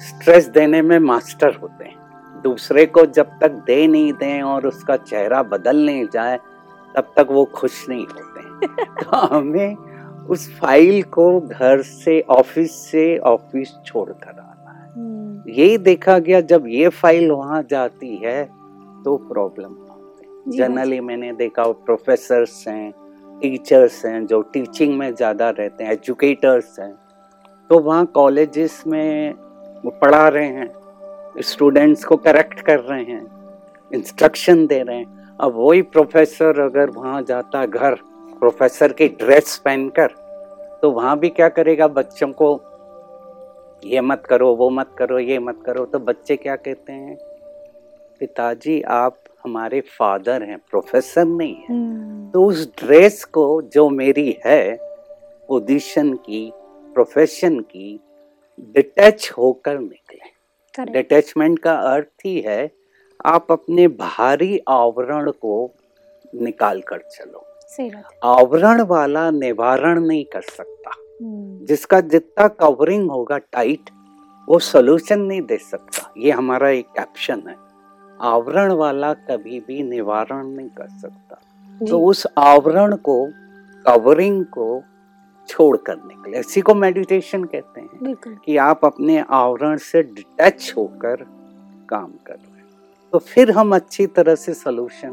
स्ट्रेस 0.00 0.46
देने 0.46 0.82
में 0.82 0.98
मास्टर 0.98 1.54
होते 1.54 1.84
हैं। 1.84 2.42
दूसरे 2.42 2.86
को 2.86 3.06
जब 3.06 3.26
तक 3.40 3.50
दे 3.50 3.86
नहीं 3.86 4.12
दें 4.12 4.42
और 4.42 4.66
उसका 4.66 4.96
चेहरा 4.96 5.42
बदल 5.42 5.76
नहीं 5.86 6.06
जाए 6.12 6.38
तब 6.94 7.12
तक 7.16 7.26
वो 7.30 7.44
खुश 7.44 7.88
नहीं 7.88 8.06
होते। 8.06 8.35
तो 9.02 9.16
हमें 9.16 9.76
उस 10.26 10.48
फ़ाइल 10.58 11.02
को 11.02 11.40
घर 11.40 11.82
से 11.82 12.20
ऑफ़िस 12.20 12.74
से 12.90 13.16
ऑफ़िस 13.18 13.72
छोड़ 13.86 14.08
कर 14.10 14.30
आना 14.30 14.70
है। 14.72 14.92
हम्म, 14.92 15.42
यही 15.50 15.78
देखा 15.78 16.18
गया 16.18 16.40
जब 16.40 16.66
ये 16.66 16.88
फ़ाइल 16.88 17.30
वहाँ 17.30 17.62
जाती 17.62 18.16
है 18.16 18.44
तो 19.04 19.16
प्रॉब्लम 19.32 19.74
जनरली 20.48 21.00
मैंने 21.00 21.32
देखा 21.32 21.62
प्रोफेसर 21.86 22.44
हैं 22.68 22.92
टीचर्स 23.40 24.04
हैं 24.06 24.26
जो 24.26 24.40
टीचिंग 24.42 24.98
में 24.98 25.14
ज़्यादा 25.14 25.50
रहते 25.50 25.84
हैं 25.84 25.92
एजुकेटर्स 25.92 26.78
हैं 26.80 26.92
तो 27.70 27.78
वहाँ 27.78 28.04
कॉलेजेस 28.06 28.82
में 28.86 29.32
वो 29.84 29.90
पढ़ा 30.02 30.28
रहे 30.28 30.46
हैं 30.46 31.42
स्टूडेंट्स 31.42 32.04
को 32.04 32.16
करेक्ट 32.16 32.60
कर 32.60 32.80
रहे 32.80 33.02
हैं 33.02 33.26
इंस्ट्रक्शन 33.90 34.66
दे 34.66 34.82
रहे 34.82 34.96
हैं। 34.96 35.36
अब 35.40 35.52
वही 35.56 35.82
प्रोफेसर 35.82 36.60
अगर 36.60 36.90
वहाँ 36.90 37.22
जाता 37.22 37.66
घर 37.66 37.96
प्रोफेसर 38.38 38.92
की 38.92 39.08
ड्रेस 39.08 39.56
पहनकर 39.64 40.10
तो 40.82 40.90
वहाँ 40.90 41.18
भी 41.18 41.28
क्या 41.28 41.48
करेगा? 41.48 41.86
बच्चों 41.88 42.28
को 42.42 42.48
ये 43.84 44.00
मत 44.00 44.22
करो 44.26 44.54
वो 44.54 44.68
मत 44.70 44.94
करो 44.98 45.18
ये 45.18 45.38
मत 45.38 45.62
करो। 45.66 45.84
तो 45.84 45.98
बच्चे 45.98 46.36
क्या 46.36 46.56
कहते 46.56 46.92
हैं? 46.92 47.16
पिताजी 48.20 48.80
आप 48.82 49.18
हमारे 49.44 49.80
फादर 49.80 50.42
हैं 50.42 50.58
प्रोफेसर 50.70 51.24
नहीं 51.24 51.54
है। 51.54 51.66
हम्म, 51.70 52.30
तो 52.30 52.44
उस 52.44 52.66
ड्रेस 52.78 53.24
को 53.24 53.62
जो 53.62 53.88
मेरी 53.90 54.38
है 54.46 54.76
पोजीशन 55.48 56.12
की 56.14 56.50
प्रोफेशन 56.94 57.60
की 57.60 58.00
डिटैच 58.60 59.32
होकर 59.38 59.78
निकले। 59.78 60.92
डिटैचमेंट 60.92 61.58
का 61.58 61.74
अर्थ 61.74 62.26
ही 62.26 62.40
है 62.40 62.70
आप 63.26 63.52
अपने 63.52 63.88
भारी 63.88 64.58
आवरण 64.68 65.30
को 65.30 65.70
निकाल 66.34 66.80
कर 66.80 66.98
चलो। 66.98 67.45
सही 67.66 67.90
बात 67.90 68.20
आवरण 68.24 68.80
वाला 68.80 69.30
निवारण 69.30 70.06
नहीं 70.06 70.24
कर 70.24 70.42
सकता। 70.42 70.90
हम्म, 71.22 71.66
जिसका 71.66 72.00
जितना 72.00 72.48
कवरिंग 72.48 73.10
होगा 73.10 73.38
टाइट 73.38 73.90
वो 74.48 74.58
सोल्यूशन 74.58 75.20
नहीं 75.20 75.42
दे 75.42 75.56
सकता। 75.56 76.12
ये 76.18 76.30
हमारा 76.30 76.68
एक 76.68 76.86
कैप्शन 76.86 77.42
है। 77.48 77.56
आवरण 78.20 78.72
वाला 78.72 79.12
कभी 79.14 79.60
भी 79.60 79.82
निवारण 79.82 80.46
नहीं 80.46 80.68
कर 80.68 80.88
सकता। 80.88 81.40
तो 81.86 82.00
उस 82.00 82.26
आवरण 82.38 82.96
को 82.96 83.28
कवरिंग 83.86 84.44
को 84.44 84.82
छोड़कर 85.48 85.96
निकले। 85.96 86.38
इसी 86.38 86.60
को 86.60 86.74
मेडिटेशन 86.74 87.44
कहते 87.44 87.80
हैं 87.80 88.14
कि 88.16 88.56
आप 88.56 88.84
अपने 88.84 89.24
आवरण 89.30 89.76
से 89.76 90.02
डिटैच 90.02 90.74
होकर 90.76 91.16
काम 91.88 92.12
कर 92.26 92.34
रहे 92.34 92.58
हैं। 92.58 92.64
तो 93.12 93.18
फिर 93.18 93.50
हम 93.50 93.74
अच्छी 93.74 94.06
तरह 94.06 94.34
से 94.34 94.54
सोल्यूशन 94.54 95.10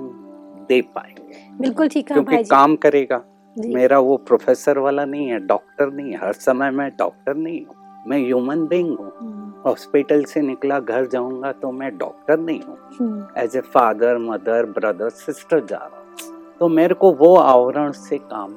दे 0.69 0.81
पाएँगे। 0.81 1.22
बिल्कुल 1.59 1.87
ठीक 1.87 2.11
है 2.11 2.15
क्योंकि 2.15 2.43
काम 2.45 2.75
करेगा। 2.75 3.21
मेरा 3.55 3.99
वो 3.99 4.15
प्रोफेसर 4.27 4.77
वाला 4.77 5.05
नहीं 5.05 5.27
है 5.27 5.39
डॉक्टर 5.47 5.91
नहीं 5.91 6.11
है। 6.11 6.17
हर 6.17 6.33
समय 6.33 6.69
मैं 6.71 6.89
डॉक्टर 6.99 7.35
नहीं 7.35 7.65
हूँ 7.65 7.75
मैं 8.07 8.17
ह्यूमन 8.19 8.65
बींग 8.67 8.87
हूँ। 8.89 9.11
हम्म, 9.19 9.51
हॉस्पिटल 9.65 10.23
से 10.23 10.41
निकला 10.41 10.79
घर 10.79 11.05
जाऊँगा 11.05 11.51
तो 11.51 11.71
मैं 11.71 11.97
डॉक्टर 11.97 12.39
नहीं 12.39 12.59
हूँ। 12.61 12.77
हम्म, 12.99 13.25
as 13.37 13.55
a 13.57 13.61
father 13.63 14.17
mother 14.19 14.65
brother 14.69 15.09
sister 15.09 15.65
जा 15.65 15.77
रहा 15.77 15.87
हूँ। 15.87 16.57
तो 16.59 16.67
मेरे 16.69 16.93
को 16.93 17.11
वो 17.13 17.35
आवरण 17.37 17.91
से 17.91 18.17
काम 18.17 18.53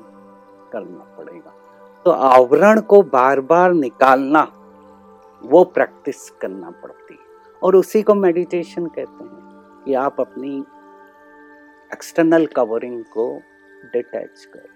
करना 0.73 1.05
पड़ेगा। 1.19 1.53
तो 2.07 2.11
आवरण 2.11 2.81
को 2.83 3.03
बार 3.05 3.41
बार 3.43 3.73
निकालना 3.75 4.43
वो 5.43 5.63
प्रैक्टिस 5.67 6.29
करना 6.41 6.71
पड़ती 6.73 7.15
है। 7.15 7.61
और 7.63 7.77
उसी 7.77 8.03
को 8.03 8.15
मेडिटेशन 8.15 8.87
कहते 8.87 9.25
हैं 9.25 9.85
कि 9.85 9.95
आप 9.97 10.21
अपनी 10.21 10.63
एक्सटर्नल 11.93 12.47
कवरिंग 12.47 13.03
को 13.05 13.29
डिटैच 13.93 14.45
कर 14.45 14.75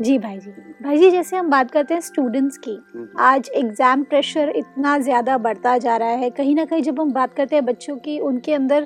जी 0.00 0.18
भाई 0.18 0.38
जी 0.38 0.50
भाई 0.82 0.98
जी 0.98 1.10
जैसे 1.10 1.36
हम 1.36 1.48
बात 1.50 1.70
करते 1.70 1.94
हैं 1.94 2.00
स्टूडेंट्स 2.00 2.58
की 2.58 2.78
आज 3.18 3.48
एग्ज़ाम 3.54 4.02
प्रेशर 4.02 4.48
इतना 4.48 4.98
ज़्यादा 4.98 5.38
बढ़ता 5.38 5.76
जा 5.78 5.96
रहा 5.96 6.08
है 6.08 6.28
कहीं 6.30 6.54
ना 6.54 6.64
कहीं 6.64 6.82
जब 6.82 7.00
हम 7.00 7.10
बात 7.12 7.34
करते 7.34 7.56
हैं 7.56 7.64
बच्चों 7.64 7.96
की 7.96 8.18
उनके 8.20 8.54
अंदर 8.54 8.82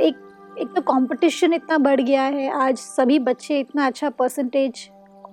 एक 0.00 0.20
एक 0.58 0.68
तो 0.76 0.80
कंपटीशन 0.82 1.52
इतना 1.52 1.78
बढ़ 1.78 2.00
गया 2.00 2.22
है 2.22 2.50
आज 2.58 2.76
सभी 2.76 3.18
बच्चे 3.18 3.58
इतना 3.60 3.86
अच्छा 3.86 4.10
परसेंटेज 4.10 4.88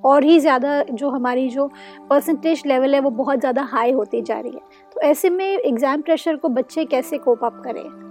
और 0.06 0.24
ही 0.24 0.40
ज़्यादा 0.40 0.82
जो 0.84 1.10
हमारी 1.10 1.48
जो 1.50 1.70
परसेंटेज 2.10 2.64
लेवल 2.66 2.94
है 2.96 3.00
वो 3.00 3.10
बहुत 3.12 3.40
ज़्यादा 3.40 3.64
हाई 3.64 3.92
होती 3.92 4.22
जा 4.22 4.40
रही 4.40 4.52
है। 4.52 4.60
तो 4.96 5.02
ऐसे 5.02 5.30
में 5.30 5.46
एग्ज़ाम 5.46 6.02
प्रेशर 6.02 6.36
को 6.36 6.50
बच्चे 6.50 6.86
कैसे 6.86 7.18
कोप 7.18 7.44
अप 7.46 7.62
करें? 7.66 8.07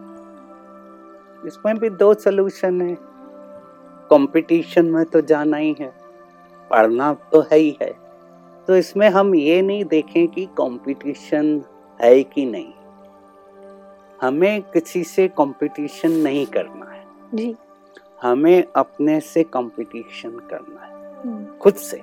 इसमें 1.47 1.79
भी 1.79 1.91
दो 1.91 2.15
सोल्यूशन 2.15 2.81
है। 2.81 2.97
कंपटीशन 4.11 4.87
में 4.87 5.05
तो 5.05 5.21
जाना 5.21 5.57
ही 5.57 5.77
है 5.81 5.95
पढ़ना 6.71 7.15
तो 7.15 7.41
है 7.41 7.59
ही 7.59 7.79
है। 7.83 7.93
तो 8.67 8.77
इसमें 8.77 9.09
हम 9.09 9.35
ये 9.35 9.63
नहीं 9.63 9.85
देखें 9.85 10.29
कि 10.29 10.47
कंपटीशन 10.47 11.63
है 12.03 12.23
कि 12.23 12.47
नहीं। 12.47 12.73
हमें 14.23 14.63
किसी 14.63 15.05
से 15.05 15.29
कंपटीशन 15.29 16.11
नहीं 16.11 16.47
करना 16.47 16.91
है। 16.93 17.05
जी। 17.35 17.55
हमें 18.23 18.65
अपने 18.77 19.21
से 19.21 19.43
कंपटीशन 19.43 20.31
करना 20.31 20.85
है। 20.85 21.23
हम्म, 21.23 21.59
खुद 21.59 21.75
से 21.75 22.03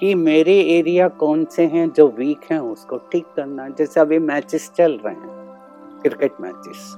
कि 0.00 0.14
मेरे 0.14 0.60
एरिया 0.60 1.08
कौन 1.08 1.44
से 1.44 1.66
हैं 1.66 1.90
जो 1.90 2.08
वीक 2.08 2.40
हैं 2.52 2.58
उसको 2.58 2.96
ठीक 2.96 3.26
करना 3.36 3.62
है। 3.62 3.72
जैसे 3.72 4.00
अभी 4.00 4.18
मैचेस 4.18 4.70
चल 4.76 4.92
रहे 4.92 5.14
हैं 5.14 5.28
क्रिकेट 6.02 6.32
मैचेस 6.40 6.94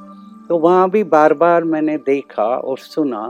तो 0.49 0.59
वहाँ 0.59 0.89
भी 0.91 1.03
बार 1.05 1.33
बार 1.35 1.65
मैंने 1.65 1.97
देखा 1.97 2.45
और 2.45 2.79
सुना 2.79 3.21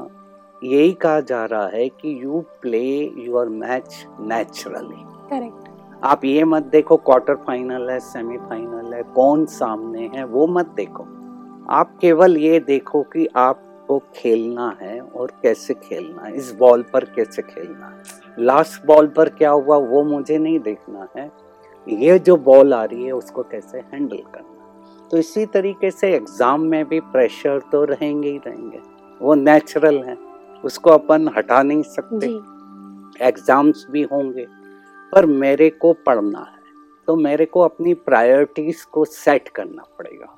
यही 0.63 0.93
कहा 0.93 1.21
जा 1.21 1.45
रहा 1.45 1.67
है 1.67 1.89
कि 1.91 2.19
you 2.23 2.41
play 2.63 2.89
your 3.19 3.49
match 3.49 4.07
naturally 4.21 5.05
correct 5.31 5.69
आप 6.05 6.25
ये 6.25 6.45
मत 6.45 6.63
देखो 6.63 6.97
क्वार्टर 6.97 7.35
फाइनल 7.37 7.91
है 7.91 7.99
सेमीफाइनल 8.01 8.95
है 8.95 9.03
कौन 9.15 9.45
सामने 9.47 10.11
है 10.15 10.25
वो 10.25 10.47
मत 10.47 10.67
देखो। 10.77 11.05
आप 11.71 11.97
केवल 12.01 12.37
ये 12.37 12.59
देखो 12.61 13.03
कि 13.03 13.27
आपको 13.37 13.99
खेलना 14.17 14.69
है 14.83 15.01
और 15.01 15.33
कैसे 15.43 15.75
खेलना 15.75 16.23
है 16.23 16.35
इस 16.37 16.53
बॉल 16.55 16.83
पर 16.93 17.05
कैसे 17.05 17.43
खेलना 17.43 17.87
है। 17.87 18.45
लास्ट 18.45 18.87
बॉल 18.87 19.07
पर 19.07 19.29
क्या 19.29 19.51
हुआ 19.51 19.77
वो 19.77 20.03
मुझे 20.05 20.39
नहीं 20.39 20.59
देखना 20.61 21.09
है। 21.17 21.31
ये 21.87 22.19
जो 22.19 22.37
बॉल 22.37 22.75
आ 22.75 22.85
रही 22.85 23.05
है 23.05 23.13
उसको 23.13 23.43
कैसे 23.43 23.79
हैंडल 23.79 24.23
करना। 24.35 24.56
तो 25.11 25.19
इसी 25.19 25.45
तरीके 25.47 25.91
से 25.91 26.13
एग्ज़ाम 26.15 26.61
में 26.63 26.85
भी 26.89 27.01
प्रेशर 27.03 27.61
तो 27.73 27.85
रहेंगे 27.85 28.31
ही 28.31 28.39
रहेंगे। 28.47 28.81
वो 29.21 29.35
नेचुरल 29.35 30.03
है 30.05 30.17
उसको 30.65 30.91
अपन 30.91 31.29
हटा 31.37 31.63
नहीं 31.63 31.83
सकते। 31.85 32.27
एग्ज़ाम्स 33.27 33.87
भी 33.91 34.03
होंगे 34.03 34.47
पर 35.13 35.27
मेरे 35.27 35.69
को 35.73 35.93
पढ़ना 36.07 36.39
है 36.41 36.65
तो 37.09 37.17
मेरे 37.17 37.45
को 37.47 37.61
अपनी 37.61 37.95
प्रायोरिटीज 37.95 38.83
को 38.85 39.05
सेट 39.05 39.49
करना 39.49 39.83
पड़ेगा। 39.99 40.33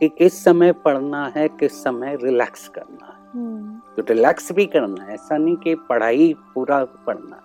कि 0.00 0.08
किस 0.08 0.42
समय 0.44 0.72
पढ़ना 0.84 1.26
है 1.36 1.48
किस 1.50 1.82
समय 1.84 2.16
रिलैक्स 2.22 2.68
करना 2.68 3.06
है। 3.06 3.16
हम्म, 3.32 3.78
तो 3.96 4.02
रिलैक्स 4.08 4.52
भी 4.52 4.66
करना 4.66 5.04
है 5.04 5.14
ऐसा 5.14 5.36
नहीं 5.36 5.56
कि 5.56 5.74
पढ़ाई 5.88 6.34
पूरा 6.54 6.84
पढ़ना। 7.06 7.42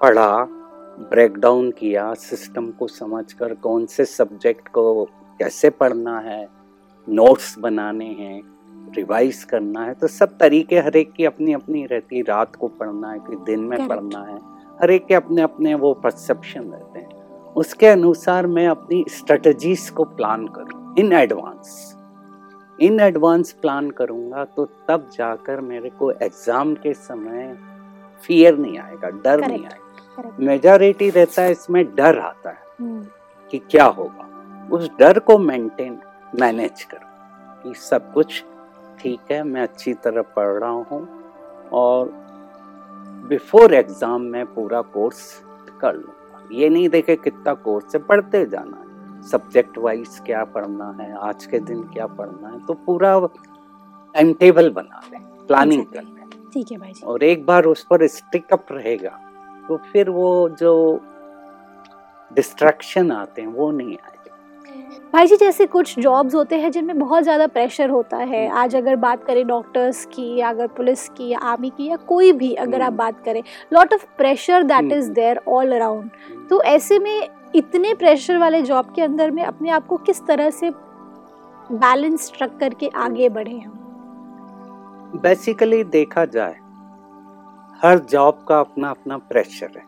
पढ़ा 0.00 0.44
ब्रेक 1.10 1.38
डाउन 1.38 1.70
किया 1.70 2.12
सिस्टम 2.14 2.70
को 2.70 2.86
समझकर 2.88 3.54
कौन 3.54 3.86
से 3.86 4.04
सब्जेक्ट 4.04 4.68
को 4.68 5.04
कैसे 5.38 5.70
पढ़ना 5.80 6.18
है 6.20 6.46
नोट्स 7.08 7.58
बनाने 7.58 8.06
हैं 8.14 8.40
रिवाइज 8.96 9.42
करना 9.44 9.84
है 9.84 9.94
तो 9.94 10.06
सब 10.06 10.36
तरीके 10.38 10.78
हर 10.78 10.96
एक 10.96 11.12
की 11.12 11.24
अपनी 11.24 11.52
अपनी 11.52 11.84
रहती 11.86 12.22
रात 12.22 12.56
को 12.56 12.68
पढ़ना 12.68 13.10
है 13.10 13.18
कि 13.18 13.36
दिन 13.46 13.60
में 13.60 13.76
Correct. 13.76 13.88
पढ़ना 13.88 14.24
है 14.24 14.38
हर 14.80 14.90
एक 14.90 15.06
के 15.06 15.14
अपने 15.14 15.42
अपने 15.42 15.74
वो 15.74 15.92
परसेप्शन 15.94 16.64
रहते 16.64 16.98
हैं। 17.00 17.52
उसके 17.56 17.86
अनुसार 17.86 18.46
मैं 18.46 18.66
अपनी 18.68 19.04
स्ट्रेटजीज 19.10 19.88
को 19.90 20.04
प्लान 20.04 20.46
करूँ 20.48 20.94
in 20.98 21.12
advance 21.12 21.94
in 22.78 23.00
advance 23.00 23.52
plan 23.52 23.90
करूँगा 23.90 24.44
तो 24.56 24.64
तब 24.88 25.08
जाकर 25.12 25.60
मेरे 25.60 25.90
को 25.90 26.10
एग्ज़ाम 26.12 26.74
के 26.74 26.92
समय 26.94 27.56
फियर 28.20 28.58
नहीं 28.58 28.78
आएगा 28.78 29.08
डर 29.24 29.46
नहीं 29.46 29.64
आएगा। 29.64 30.30
मेजॉरिटी 30.40 31.10
रहता 31.10 31.42
है 31.42 31.52
इसमें 31.52 31.84
डर 31.94 32.18
आता 32.18 32.50
है 32.50 32.62
हम्म, 32.80 33.04
कि 33.50 33.58
क्या 33.70 33.84
होगा। 33.84 34.28
उस 34.68 34.90
डर 34.98 35.18
को 35.18 35.38
मेंटेन 35.38 35.98
मैनेज 36.40 36.82
करो 36.84 37.62
कि 37.62 37.74
सब 37.80 38.12
कुछ 38.12 38.42
ठीक 39.00 39.32
है 39.32 39.42
मैं 39.44 39.62
अच्छी 39.62 39.94
तरह 40.04 40.22
पढ़ 40.36 40.48
रहा 40.48 40.70
हूँ 40.70 41.06
और 41.72 42.10
बिफोर 43.28 43.74
एग्ज़ाम 43.74 44.22
में 44.24 44.44
पूरा 44.46 44.80
कोर्स 44.94 45.20
कर 45.80 45.94
लूँगा। 45.94 46.46
ये 46.52 46.68
नहीं 46.68 46.88
देखे 46.88 47.16
कितना 47.16 47.54
कोर्स 47.64 47.94
है 47.94 48.00
पढ़ते 48.02 48.44
जाना 48.46 48.76
है। 48.76 49.22
सब्जेक्ट 49.28 49.78
वाइज 49.78 50.20
क्या 50.26 50.44
पढ़ना 50.46 50.90
है 51.00 51.12
आज 51.28 51.46
के 51.46 51.58
दिन 51.60 51.82
क्या 51.92 52.06
पढ़ना 52.08 52.48
है 52.48 52.60
तो 52.66 52.74
पूरा 52.86 53.18
टाइम 53.24 54.32
टेबल 54.34 54.70
बना 54.70 55.00
लें 55.12 55.20
प्लानिंग 55.46 55.84
कर 55.86 56.02
लें। 56.02 56.28
ठीक 56.52 56.72
है 56.72 56.78
भाई 56.78 56.92
जी। 56.92 57.06
और 57.06 57.22
एक 57.24 57.44
बार 57.46 57.64
उस 57.66 57.86
पर 57.90 58.06
स्टिक 58.08 58.52
अप 58.52 58.66
रहेगा 58.72 59.18
तो 59.68 59.76
फिर 59.92 60.10
वो 60.10 60.48
जो 60.58 60.74
डिस्ट्रैक्शन 62.30 63.10
आते 63.12 63.42
हैं 63.42 63.48
वो 63.48 63.70
नहीं 63.70 63.96
आएगा 63.96 64.17
भाई 65.12 65.26
जी 65.26 65.36
जैसे 65.36 65.66
कुछ 65.66 65.98
जॉब्स 65.98 66.34
होते 66.34 66.56
हैं 66.56 66.70
जिनमें 66.70 66.98
बहुत 66.98 67.22
ज़्यादा 67.22 67.46
प्रेशर 67.46 67.90
होता 67.90 68.16
है। 68.16 68.48
आज 68.52 68.76
अगर 68.76 68.96
बात 68.96 69.24
करें 69.24 69.46
डॉक्टर्स 69.46 70.04
की 70.06 70.34
या 70.36 70.48
अगर 70.48 70.66
पुलिस 70.66 71.08
की 71.08 71.28
या 71.28 71.38
आर्मी 71.38 71.70
की 71.70 71.86
या 71.86 71.96
कोई 72.08 72.32
भी 72.32 72.52
अगर 72.56 72.82
आप 72.82 72.86
हम्म। 72.86 72.96
बात 72.96 73.22
करें 73.24 73.42
lot 73.72 73.94
of 73.94 74.04
pressure 74.18 74.62
that 74.62 74.92
is 74.92 75.04
hmm. 75.04 75.14
There 75.14 75.40
all 75.48 75.72
around 75.72 76.10
तो 76.50 76.62
ऐसे 76.64 76.98
में 76.98 77.28
इतने 77.54 77.94
प्रेशर 77.94 78.38
वाले 78.38 78.62
जॉब 78.62 78.92
के 78.96 79.02
अंदर 79.02 79.30
में 79.30 79.42
अपने 79.44 79.70
आप 79.70 79.86
को 79.86 79.96
किस 79.96 80.26
तरह 80.26 80.50
से 80.50 80.70
बैलेंस 81.72 82.32
रख 82.42 82.56
करके 82.58 82.90
आगे 82.96 83.28
बढ़े 83.28 83.58
हम? 83.58 83.74
बेसिकली 85.14 85.82
देखा 85.86 86.24
जाए 86.24 86.56
हर 87.80 87.98
जॉब 88.10 88.44
का 88.48 88.58
अपना 88.60 88.90
अपना 88.90 89.16
प्रेशर 89.18 89.70
है। 89.76 89.82
हम्म, 89.82 89.87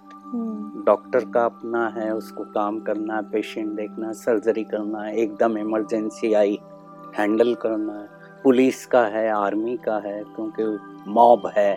डॉक्टर 0.87 1.25
का 1.25 1.45
अपना 1.45 1.89
है, 1.89 2.15
उसको 2.15 2.45
काम 2.45 2.81
करना 2.81 3.17
है, 3.17 3.23
पेशेंट 3.23 3.69
देखना 3.69 4.13
सर्जरी 4.13 4.65
करना 4.65 5.03
है, 5.03 5.17
एकदम 5.17 5.59
इमरजेंसी 5.59 6.33
आई, 6.33 6.61
हैंडल 7.19 7.55
करना 7.55 7.93
है। 7.93 8.09
पुलिस 8.45 8.87
का 8.87 9.05
है, 9.05 9.29
आर्मी 9.29 9.77
का 9.77 9.97
है, 9.97 10.23
क्योंकि 10.25 10.79
मॉब 11.11 11.51
है। 11.57 11.77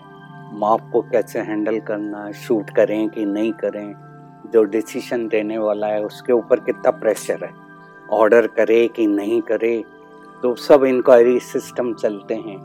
मॉब 0.53 0.81
को 0.93 1.01
कैसे 1.01 1.39
हैंडल 1.39 1.79
करना 1.79 2.25
है, 2.25 2.33
शूट 2.33 2.69
करें 2.69 3.09
कि 3.09 3.25
नहीं 3.25 3.53
करें, 3.53 3.95
जो 4.53 4.63
डिसीज़न 4.63 5.27
देने 5.27 5.57
वाला 5.57 5.87
है, 5.87 6.03
उसके 6.03 6.33
ऊपर 6.33 6.59
कितना 6.59 6.91
प्रेशर 6.91 7.43
है। 7.43 7.51
ऑर्डर 8.11 8.47
करे 8.47 8.87
कि 8.87 9.07
नहीं 9.07 9.41
करे 9.41 9.83
तो 10.43 10.55
सब 10.55 10.83
इंक्वायरी 10.83 11.39
सिस्टम 11.39 11.93
चलते 11.93 12.35
हैं। 12.35 12.57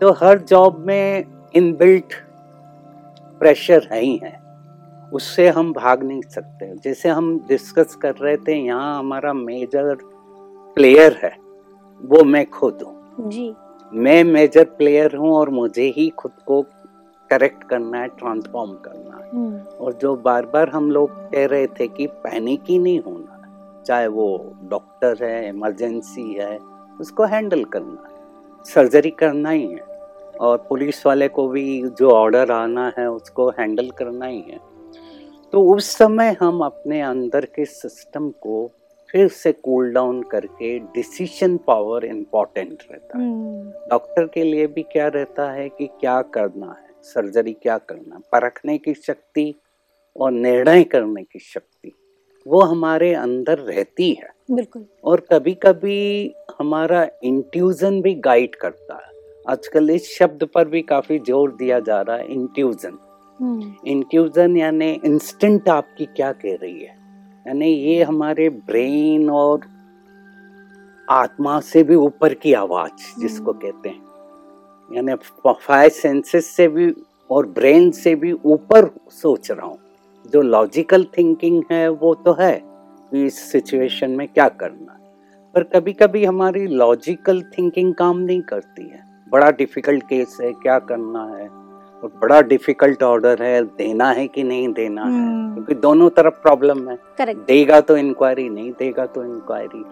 तो 0.00 0.12
हर 0.12 0.38
जॉब 0.38 0.78
में 0.86 1.24
इनबिल्ट 1.54 2.14
प्रेशर 3.38 3.88
है 3.92 4.00
ही 4.00 4.16
है। 4.16 4.41
उससे 5.12 5.48
हम 5.48 5.72
भाग 5.72 6.02
नहीं 6.02 6.20
सकते। 6.30 6.74
जैसे 6.84 7.08
हम 7.08 7.38
डिस्कस 7.48 7.94
कर 7.94 8.14
रहे 8.14 8.36
थे 8.36 8.56
यहाँ 8.56 8.98
हमारा 8.98 9.32
मेजर 9.32 9.94
प्लेयर 10.76 11.18
है 11.22 11.36
वो 12.00 12.22
मैं 12.24 12.44
खुद 12.50 12.82
हूँ। 12.82 13.30
जी। 13.30 13.52
मैं 13.92 14.22
मेजर 14.24 14.64
प्लेयर 14.78 15.16
हूँ 15.16 15.32
और 15.32 15.50
मुझे 15.50 15.92
ही 15.96 16.08
खुद 16.18 16.32
को 16.46 16.60
करेक्ट 17.30 17.62
करना 17.64 17.98
है 17.98 18.08
ट्रांसफॉर्म 18.08 18.72
करना 18.84 19.16
है। 19.16 19.28
हम्म, 19.30 19.58
और 19.80 19.92
जो 19.92 20.14
बार 20.16 20.46
बार 20.46 20.68
हम 20.68 20.90
लोग 20.90 21.10
कह 21.30 21.46
रहे 21.46 21.66
थे 21.70 21.86
कि 21.88 22.06
पैनिक 22.24 22.62
ही 22.68 22.78
नहीं 22.78 23.00
होना 23.00 23.82
चाहे 23.86 24.06
वो 24.06 24.26
डॉक्टर 24.70 25.24
है 25.24 25.48
इमरजेंसी 25.48 26.32
है 26.32 26.56
उसको 27.00 27.24
हैंडल 27.24 27.64
करना 27.64 28.02
है। 28.02 28.64
सर्जरी 28.64 29.10
करना 29.10 29.50
ही 29.50 29.66
है 29.66 29.80
और 30.40 30.66
पुलिस 30.68 31.04
वाले 31.06 31.28
को 31.28 31.46
भी 31.48 31.82
जो 31.98 32.10
ऑर्डर 32.10 32.50
आना 32.52 32.92
है 32.98 33.10
उसको 33.10 33.48
हैंडल 33.50 33.90
करना 33.90 34.26
ही 34.26 34.40
है। 34.40 34.58
तो 35.52 35.74
उस 35.74 35.96
समय 35.96 36.36
हम 36.40 36.60
अपने 36.60 37.00
अंदर 37.00 37.44
के 37.44 37.64
सिस्टम 37.64 38.30
को 38.30 38.70
फिर 39.10 39.28
से 39.28 39.52
कूल 39.52 39.92
डाउन 39.92 40.22
करके 40.22 40.78
डिसीशन 40.78 41.56
पावर 41.56 42.04
इम्पोर्टेंट 42.04 42.82
रहता 42.92 43.18
है। 43.18 43.24
हम्म, 43.24 43.70
डॉक्टर 43.90 44.26
के 44.26 44.44
लिए 44.44 44.66
भी 44.66 44.82
क्या 44.82 45.08
रहता 45.08 45.50
है 45.52 45.68
कि 45.68 45.86
क्या 45.86 46.22
करना 46.22 46.66
है? 46.66 46.90
सर्जरी 47.02 47.52
क्या 47.52 47.78
करना 47.78 48.14
है? 48.14 48.20
परखने 48.32 48.78
की 48.78 48.94
शक्ति 48.94 49.54
और 50.16 50.30
निर्णय 50.30 50.84
करने 50.84 51.22
की 51.22 51.38
शक्ति 51.38 51.92
वो 52.46 52.60
हमारे 52.60 53.14
अंदर 53.14 53.58
रहती 53.58 54.10
है। 54.10 54.28
बिल्कुल। 54.50 54.86
और 55.04 55.20
कभी 55.20 55.54
कभी 55.54 56.34
हमारा 56.58 57.08
इंट्यूजन 57.24 58.02
भी 58.02 58.14
गाइड 58.14 58.54
करता 58.54 58.94
है। 58.94 59.12
आजकल 59.48 59.90
इस 59.90 60.18
शब्द 60.18 60.48
पर 60.54 60.68
भी 60.68 60.82
काफ़ी 60.82 61.18
ज़ोर 61.18 61.52
दिया 61.52 61.80
जा 61.80 62.00
रहा 62.00 62.16
है 62.16 62.32
इंट्यूजन 62.32 62.88
हम्म, 62.88 63.11
इंट्यूजन 63.86 64.56
यानी 64.56 65.00
इंस्टेंट 65.04 65.68
आपकी 65.68 66.06
क्या 66.06 66.32
कह 66.32 66.54
रही 66.62 66.80
है? 66.80 66.96
यानी 67.46 67.66
ये 67.66 68.02
हमारे 68.02 68.48
ब्रेन 68.48 69.30
और 69.30 69.60
आत्मा 71.10 71.60
से 71.60 71.82
भी 71.82 71.94
ऊपर 71.94 72.34
की 72.34 72.52
आवाज़ 72.52 73.20
जिसको 73.20 73.52
हम्म। 73.52 73.60
कहते 73.60 73.88
हैं। 73.88 74.02
यानी 74.96 75.14
फाइव 75.48 75.88
सेंसेस 75.88 76.46
से 76.46 76.68
भी 76.68 76.94
और 77.30 77.46
ब्रेन 77.46 77.90
से 77.90 78.14
भी 78.14 78.32
ऊपर 78.32 78.90
सोच 79.10 79.50
रहा 79.50 79.66
हूँ। 79.66 79.78
जो 80.32 80.40
लॉजिकल 80.40 81.06
थिंकिंग 81.18 81.62
है 81.72 81.88
वो 81.88 82.14
तो 82.14 82.32
है 82.32 82.62
कि 83.10 83.24
इस 83.26 83.52
सिचुएशन 83.52 84.10
में 84.10 84.28
क्या 84.28 84.48
करना। 84.48 84.98
पर 85.54 85.62
कभी 85.62 85.92
कभी 85.92 86.24
हमारी 86.24 86.66
लॉजिकल 86.66 87.42
थिंकिंग 87.42 87.94
काम 87.94 88.18
नहीं 88.18 88.40
करती 88.40 88.88
है। 88.88 89.04
बड़ा 89.28 89.50
डिफ़िकल्ट 89.50 90.02
केस 90.02 90.38
है 90.40 90.52
क्या 90.52 90.78
करना 90.78 91.24
है? 91.36 91.61
और 92.02 92.10
बड़ा 92.22 92.40
डिफ़िकल्ट 92.42 93.02
ऑर्डर 93.02 93.42
है 93.42 93.62
देना 93.62 94.10
है 94.10 94.26
कि 94.28 94.42
नहीं 94.42 94.72
देना 94.72 95.02
है? 95.02 95.08
हम्म, 95.08 95.54
क्योंकि 95.54 95.74
दोनों 95.74 96.08
तरफ़ 96.10 96.34
प्रॉब्लम 96.34 96.88
है। 96.88 96.96
करेक्ट 97.18 97.40
देगा 97.46 97.80
तो 97.80 97.96
इंक्वायरी 97.96 98.48
नहीं 98.48 98.72
देगा 98.72 99.06
तो 99.06 99.24
इंक्वायरी 99.24 99.82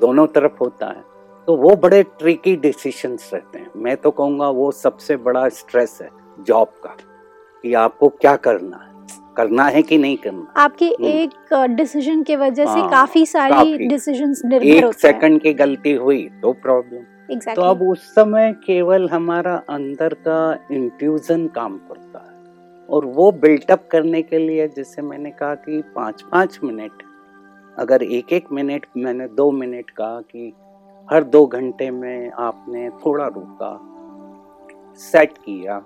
दोनों 0.00 0.26
तरफ़ 0.26 0.56
होता 0.60 0.86
है। 0.86 1.04
तो 1.48 1.56
वो 1.56 1.74
बड़े 1.76 2.02
ट्रिकी 2.18 2.54
डिसीशंस 2.56 3.30
रहते 3.34 3.58
हैं। 3.58 3.70
मैं 3.76 3.96
तो 3.96 4.10
कहूँगा 4.10 4.48
वो 4.50 4.70
सबसे 4.72 5.16
बड़ा 5.16 5.48
स्ट्रेस 5.48 5.98
है 6.02 6.08
जॉब 6.46 6.68
का 6.84 6.96
कि 7.64 7.74
आपको 7.74 8.08
क्या 8.08 8.36
करना 8.36 8.76
है? 8.76 8.94
करना 9.36 9.64
है 9.64 9.82
कि 9.82 9.98
नहीं 9.98 10.16
करना 10.16 10.52
आपके 10.56 10.86
हम्म। 10.86 11.06
एक 11.06 11.52
डिसीज़न 11.76 12.22
के 12.22 12.36
वजह 12.36 12.64
से 12.64 12.80
हाँ, 12.80 12.88
काफ़ी 12.90 13.24
सारी। 13.26 13.86
डिसीजंस 13.88 14.42
निर्भर 14.44 14.66
एक 14.66 14.84
होते 14.84 15.08
हैं। 15.08 15.12
सेकंड 15.12 15.40
की 15.40 15.52
गलती 15.54 15.92
हुई 15.94 16.22
तो 16.42 16.52
प्रॉब्लम 16.52 17.02
तो 17.54 17.62
अब 17.62 17.82
उस 17.82 18.14
समय 18.14 18.52
केवल 18.52 19.08
हमारा 19.08 19.54
अंदर 19.70 20.14
का 20.14 20.58
इंट्यूजन 20.72 21.46
काम 21.46 21.78
करता 21.78 22.18
है। 22.18 22.34
और 22.88 23.04
वो 23.04 23.32
बिल्टअप 23.32 23.88
करने 23.92 24.22
के 24.22 24.38
लिए 24.38 24.68
जैसे 24.68 25.02
मैंने 25.02 25.30
कहा 25.30 25.54
कि 25.54 25.82
पाँच 25.94 26.22
पाँच 26.22 26.58
मिनट 26.64 27.02
अगर 27.78 28.02
एक 28.02 28.32
एक 28.32 28.52
मिनट 28.52 28.86
मैंने 28.96 29.28
दो 29.28 29.50
मिनट 29.50 29.90
कहा 29.90 30.20
कि 30.20 30.52
हर 31.10 31.24
दो 31.24 31.46
घंटे 31.46 31.90
में 31.90 32.30
आपने 32.30 32.90
थोड़ा 32.90 33.26
रुका 33.26 33.78
सेट 34.96 35.38
किया 35.38 35.78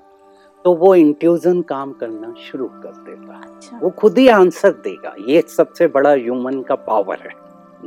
तो 0.64 0.74
वो 0.74 0.94
इंट्यूजन 0.94 1.60
काम 1.62 1.92
करना 1.92 2.34
शुरू 2.50 2.66
कर 2.66 2.92
देगा 3.02 3.40
अच्छा। 3.44 3.78
वो 3.78 3.90
खुद 3.90 4.18
ही 4.18 4.28
आंसर 4.28 4.70
देगा 4.70 5.14
ये 5.28 5.40
सबसे 5.56 5.86
बड़ा 5.86 6.10
ह्यूमन 6.10 6.60
का 6.62 6.74
पावर 6.74 7.18
है 7.18 7.32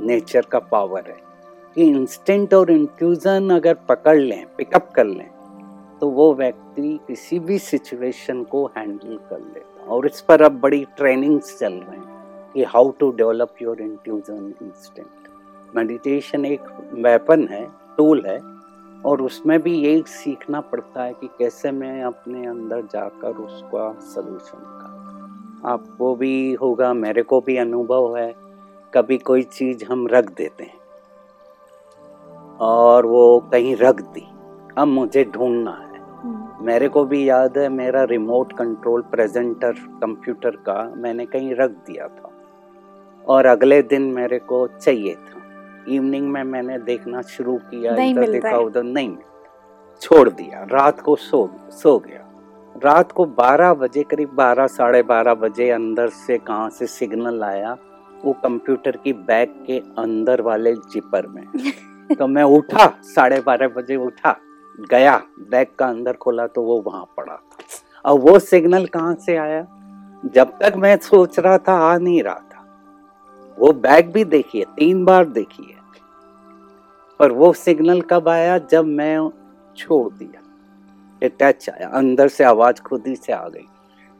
नेचर 0.05 0.41
का 0.41 0.59
पावर 0.59 1.03
है। 1.07 1.32
कि 1.75 1.83
इंस्टेंट 1.83 2.53
और 2.53 2.71
इंट्यूजन 2.71 3.49
अगर 3.49 3.73
पकड़ 3.89 4.17
लें 4.17 4.45
पिकअप 4.57 4.91
कर 4.95 5.05
लें 5.05 5.29
तो 6.01 6.09
वो 6.09 6.33
व्यक्ति 6.33 6.99
किसी 7.07 7.39
भी 7.39 7.57
सिचुएशन 7.59 8.43
को 8.43 8.65
हैंडल 8.77 9.17
कर 9.29 9.39
लेता 9.39 9.85
और 9.85 10.05
इस 10.05 10.21
पर 10.21 10.41
अब 10.41 10.59
बड़ी 10.59 10.83
ट्रेनिंग्स 10.97 11.57
चल 11.59 11.73
रहे 11.73 11.97
हैं 11.97 12.51
कि 12.53 12.63
how 12.63 12.89
to 12.91 13.11
develop 13.11 13.61
your 13.61 13.81
intuition 13.81 14.53
instant 14.61 15.75
meditation 15.75 16.45
एक 16.45 16.61
वेपन 16.93 17.47
है 17.47 17.65
टूल 17.97 18.25
है, 18.25 18.37
और 19.05 19.21
उसमें 19.21 19.61
भी 19.61 19.73
यही 19.77 20.03
सीखना 20.07 20.59
पड़ता 20.61 21.03
है 21.03 21.13
कि 21.13 21.27
कैसे 21.39 21.71
मैं 21.71 22.03
अपने 22.03 22.45
अंदर 22.47 22.81
जाकर 22.83 23.37
उसका 23.37 23.91
सलूशन 24.03 24.59
का 24.59 25.71
आपको 25.71 26.13
भी 26.15 26.53
होगा, 26.53 26.93
मेरे 26.93 27.21
को 27.23 27.39
भी 27.41 27.57
अनुभव 27.57 28.15
है, 28.17 28.33
कभी 28.93 29.17
कोई 29.17 29.43
चीज़ 29.43 29.83
हम 29.85 30.07
रख 30.07 30.29
देते 30.37 30.63
हैं। 30.63 30.79
और 32.59 33.05
वो 33.05 33.39
कहीं 33.51 33.75
रख 33.75 34.01
दी। 34.01 34.27
अब 34.77 34.87
मुझे 34.87 35.23
ढूंढना 35.23 35.71
है। 35.71 35.93
मेरे 36.61 36.87
को 36.87 37.05
भी 37.05 37.29
याद 37.29 37.57
है 37.57 37.69
मेरा 37.69 38.03
रिमोट 38.03 38.53
कंट्रोल 38.53 39.01
प्रेजेंटर 39.01 39.71
कंप्यूटर 39.71 40.49
का 40.49 40.93
मैंने 40.97 41.25
कहीं 41.25 41.55
रख 41.55 41.69
दिया 41.69 42.07
था। 42.07 42.29
और 43.27 43.45
अगले 43.45 43.81
दिन 43.81 44.01
मेरे 44.01 44.39
को 44.39 44.67
चाहिए 44.67 45.15
था। 45.15 45.41
इवनिंग 45.89 46.29
में 46.29 46.43
मैंने 46.43 46.77
देखना 46.77 47.21
शुरू 47.21 47.55
किया 47.55 47.95
इधर 48.11 48.31
देखा 48.31 48.57
उधर 48.57 48.83
नहीं 48.83 49.17
छोड़ 50.01 50.29
दिया। 50.29 50.67
रात 50.71 51.01
को 51.01 51.15
सो 51.15 51.49
सो 51.69 51.99
गया। 51.99 52.29
रात 52.83 53.11
को 53.11 53.25
12 53.25 53.73
बजे 53.73 54.03
करीब 54.03 54.29
12 54.35 54.67
साढ़े 54.67 55.03
बारह 55.03 55.33
बजे 55.33 55.69
अंदर 55.69 56.07
से 56.07 56.37
कहाँ 56.37 56.69
से 56.69 56.87
सिग्नल 56.87 57.43
आया 57.43 57.77
वो 58.25 58.33
कंप्यूटर 58.33 58.91
की 58.91 59.13
बैग 59.13 59.49
के 59.67 59.79
अंदर 59.79 60.41
वाले 60.41 60.73
जिपर 60.73 61.27
में। 61.27 61.43
तो 62.19 62.27
मैं 62.27 62.43
उठा, 62.43 62.97
साढ़े 63.01 63.41
बारह 63.41 63.67
बजे 63.67 63.95
उठा, 63.95 64.37
गया, 64.89 65.21
बैग 65.39 65.67
का 65.79 65.87
अंदर 65.87 66.13
खोला 66.13 66.47
तो 66.47 66.61
वो 66.61 66.81
वहाँ 66.81 67.05
पड़ा 67.17 67.35
था। 67.35 68.09
और 68.09 68.19
वो 68.19 68.39
सिग्नल 68.39 68.85
कहाँ 68.85 69.15
से 69.15 69.37
आया? 69.37 69.67
जब 70.25 70.59
तक 70.61 70.73
मैं 70.77 70.97
सोच 70.97 71.39
रहा 71.39 71.57
था, 71.57 71.73
आ 71.73 71.97
नहीं 71.97 72.23
रहा 72.23 72.39
था। 72.39 72.65
वो 73.59 73.73
बैग 73.73 74.11
भी 74.11 74.25
देखिए, 74.25 74.65
तीन 74.75 75.05
बार 75.05 75.25
देखिए। 75.25 75.75
पर 77.19 77.31
वो 77.31 77.53
सिग्नल 77.53 78.01
कब 78.01 78.27
आया? 78.27 78.57
जब 78.57 78.85
मैं 78.85 79.29
छोड़ 79.77 80.13
दिया। 80.13 80.39
टच 81.23 81.69
आया, 81.69 81.87
अंदर 81.87 82.27
से 82.27 82.43
आवाज़ 82.43 82.81
खुद 82.81 83.03
ही 83.07 83.15
से 83.15 83.33
आ 83.33 83.47
गई। 83.47 83.67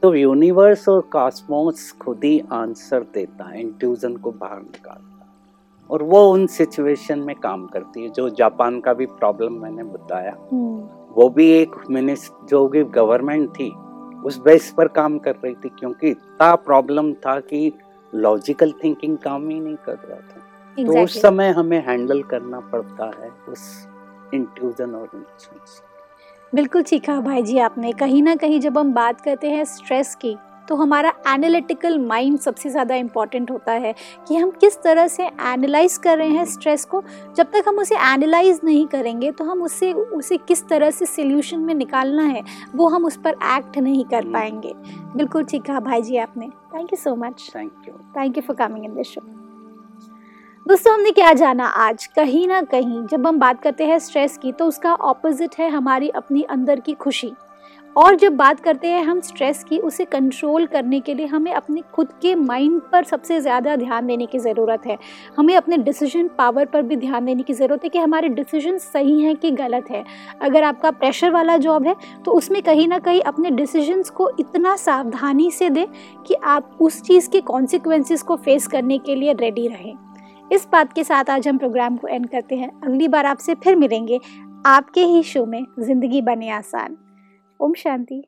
तो 0.02 0.14
यूनिवर्स 0.14 0.88
और 0.88 1.00
कॉस्मोस 1.00 1.92
खुद 1.92 2.20
ही 2.24 2.42
आंसर 2.52 3.00
देता 3.00 3.44
है, 3.44 3.60
इंट्यूजन 3.60 4.16
को 4.16 4.30
बाहर 4.30 4.58
निकालता 4.58 5.13
और 5.90 6.02
वो 6.02 6.20
उन 6.32 6.46
सिचुएशन 6.46 7.18
में 7.18 7.34
काम 7.36 7.66
करती 7.66 8.02
है 8.02 8.08
जो 8.08 8.28
जापान 8.30 8.80
का 8.80 8.92
भी 8.92 9.06
प्रॉब्लम 9.06 9.52
मैंने 9.52 9.82
बताया 9.82 10.36
हम्म। 10.52 11.12
वो 11.12 11.28
भी 11.28 11.50
एक 11.52 11.76
मिनिस्ट 11.90 12.48
जो 12.48 12.66
भी 12.68 12.84
गवर्नमेंट 12.92 13.48
थी 13.50 13.70
उस 14.24 14.38
बेस 14.38 14.72
पर 14.76 14.88
काम 14.88 15.18
कर 15.18 15.34
रही 15.34 15.54
थी 15.54 15.68
क्योंकि 15.68 16.10
इतना 16.10 16.54
प्रॉब्लम 16.62 17.12
था 17.26 17.38
कि 17.40 17.72
लॉजिकल 18.12 18.72
थिंकिंग 18.84 19.16
काम 19.18 19.48
ही 19.48 19.60
नहीं 19.60 19.76
कर 19.76 19.92
रहा 19.94 20.16
था 20.16 20.42
exactly. 20.76 20.86
तो 20.86 21.04
उस 21.04 21.20
समय 21.22 21.50
हमें 21.50 21.82
हैंडल 21.86 22.22
करना 22.22 22.60
पड़ता 22.72 23.10
है 23.20 23.30
उस 23.48 23.88
इंट्यूजन 24.34 24.94
और 24.94 25.08
बिल्कुल 26.52 26.82
ठीक 26.82 27.08
है 27.08 27.20
भाई 27.22 27.42
जी 27.42 27.58
आपने 27.58 27.92
कहीं 27.92 28.22
ना 28.22 28.34
कहीं 28.36 28.60
जब 28.60 28.78
हम 28.78 28.92
बात 28.94 29.20
करते 29.20 29.50
हैं 29.50 29.64
स्ट्रेस 29.64 30.14
की 30.14 30.36
तो 30.68 30.76
हमारा 30.76 31.12
एनालिटिकल 31.28 31.98
माइंड 32.00 32.38
सबसे 32.38 32.70
ज़्यादा 32.70 32.94
इंपॉर्टेंट 32.96 33.50
होता 33.50 33.72
है 33.74 33.94
कि 34.28 34.36
हम 34.36 34.50
किस 34.60 34.76
तरह 34.82 35.06
से 35.08 35.26
एनालाइज 35.26 35.96
कर 35.98 36.18
रहे 36.18 36.28
हैं 36.28 36.44
स्ट्रेस 36.46 36.84
को। 36.84 37.02
जब 37.36 37.50
तक 37.52 37.64
हम 37.68 37.78
उसे 37.78 37.94
एनालाइज 38.04 38.60
नहीं 38.64 38.86
करेंगे 38.86 39.30
तो 39.32 39.44
हम 39.44 39.62
उससे 39.62 39.92
उसे 39.92 40.36
किस 40.38 40.66
तरह 40.68 40.90
से 40.90 41.06
सोल्यूशन 41.06 41.60
में 41.60 41.74
निकालना 41.74 42.22
है 42.24 42.42
वो 42.74 42.88
हम 42.88 43.04
उस 43.04 43.16
पर 43.24 43.36
एक्ट 43.56 43.78
नहीं 43.78 44.04
कर 44.06 44.30
पाएँगे। 44.32 44.74
बिल्कुल 45.16 45.44
ठीक 45.44 45.62
कहा 45.62 45.80
भाई 45.82 46.02
जी 46.02 46.16
आपने। 46.18 46.48
Thank 46.74 46.92
you 46.92 46.96
so 46.96 47.14
much 47.16 47.50
thank 47.54 47.88
you 47.88 47.94
thank 48.16 48.36
you 48.36 48.42
for 48.42 48.56
coming 48.56 48.84
in 48.84 48.94
this 48.94 49.06
show 49.06 49.20
दोस्तों 50.66 50.92
हमने 50.92 51.10
क्या 51.10 51.32
जाना 51.32 51.64
आज? 51.66 52.06
कहीं 52.06 52.46
ना 52.48 52.60
कहीं 52.64 53.04
जब 53.06 53.26
हम 53.26 53.38
बात 53.38 53.60
करते 53.62 53.86
हैं 53.86 53.98
स्ट्रेस 53.98 54.36
की 54.38 54.52
तो 54.52 54.66
उसका 54.66 54.94
ऑपोजिट 54.94 55.54
है 55.58 55.68
हमारी 55.70 56.08
अपनी 56.10 56.42
अंदर 56.44 56.80
की 56.80 56.94
खुशी। 56.94 57.32
और 57.96 58.14
जब 58.16 58.32
बात 58.36 58.60
करते 58.60 58.88
हैं 58.88 59.02
हम 59.04 59.20
स्ट्रेस 59.20 59.62
की, 59.64 59.78
उसे 59.78 60.04
कंट्रोल 60.04 60.66
करने 60.66 60.98
के 61.00 61.14
लिए 61.14 61.26
हमें 61.26 61.52
अपने 61.52 61.82
खुद 61.94 62.08
के 62.22 62.34
माइंड 62.34 62.80
पर 62.92 63.04
सबसे 63.04 63.40
ज़्यादा 63.40 63.74
ध्यान 63.76 64.06
देने 64.06 64.26
की 64.26 64.38
ज़रूरत 64.38 64.86
है। 64.86 64.96
हमें 65.36 65.54
अपने 65.56 65.76
डिसीज़न 65.78 66.28
पावर 66.38 66.64
पर 66.66 66.82
भी 66.82 66.96
ध्यान 66.96 67.24
देने 67.24 67.42
की 67.42 67.52
ज़रूरत 67.54 67.84
है 67.84 67.90
कि 67.90 67.98
हमारे 67.98 68.28
डिसीज़न 68.30 68.78
सही 68.78 69.20
हैं 69.20 69.36
कि 69.36 69.50
गलत 69.52 69.90
है। 69.90 70.04
अगर 70.42 70.64
आपका 70.64 70.90
प्रेशर 70.92 71.30
वाला 71.30 71.56
जॉब 71.58 71.86
है 71.86 71.94
तो 72.24 72.32
उसमें 72.32 72.62
कहीं 72.62 72.88
ना 72.88 72.98
कहीं 73.00 73.20
अपने 73.22 73.50
डिसीजंस 73.52 74.10
को 74.10 74.30
इतना 74.40 74.74
सावधानी 74.76 75.50
से 75.50 75.70
दें 75.70 75.86
कि 76.26 76.34
आप 76.34 76.76
उस 76.80 77.00
चीज़ 77.02 77.30
के 77.30 77.40
कॉन्सिक्वेंसेस 77.42 78.22
को 78.22 78.36
फेस 78.36 78.66
करने 78.66 78.98
के 78.98 79.14
लिए 79.14 79.32
रेडी 79.34 79.68
रहें। 79.68 79.94
इस 80.52 80.66
बात 80.72 80.92
के 80.92 81.04
साथ 81.04 81.30
आज 81.30 81.48
हम 81.48 81.58
प्रोग्राम 81.58 81.96
को 81.96 82.08
एंड 82.08 82.28
करते 82.28 82.56
हैं। 82.56 82.70
अगली 82.80 83.08
बार 83.08 83.26
आपसे 83.26 83.54
फिर 83.54 83.76
मिलेंगे। 83.76 84.20
आपके 84.66 85.04
ही 85.04 85.22
शो 85.22 85.46
में 85.46 85.64
ज़िंदगी 85.78 86.20
बने 86.22 86.50
आसान। 86.50 86.96
ओम 87.60 87.74
शांति। 87.74 88.22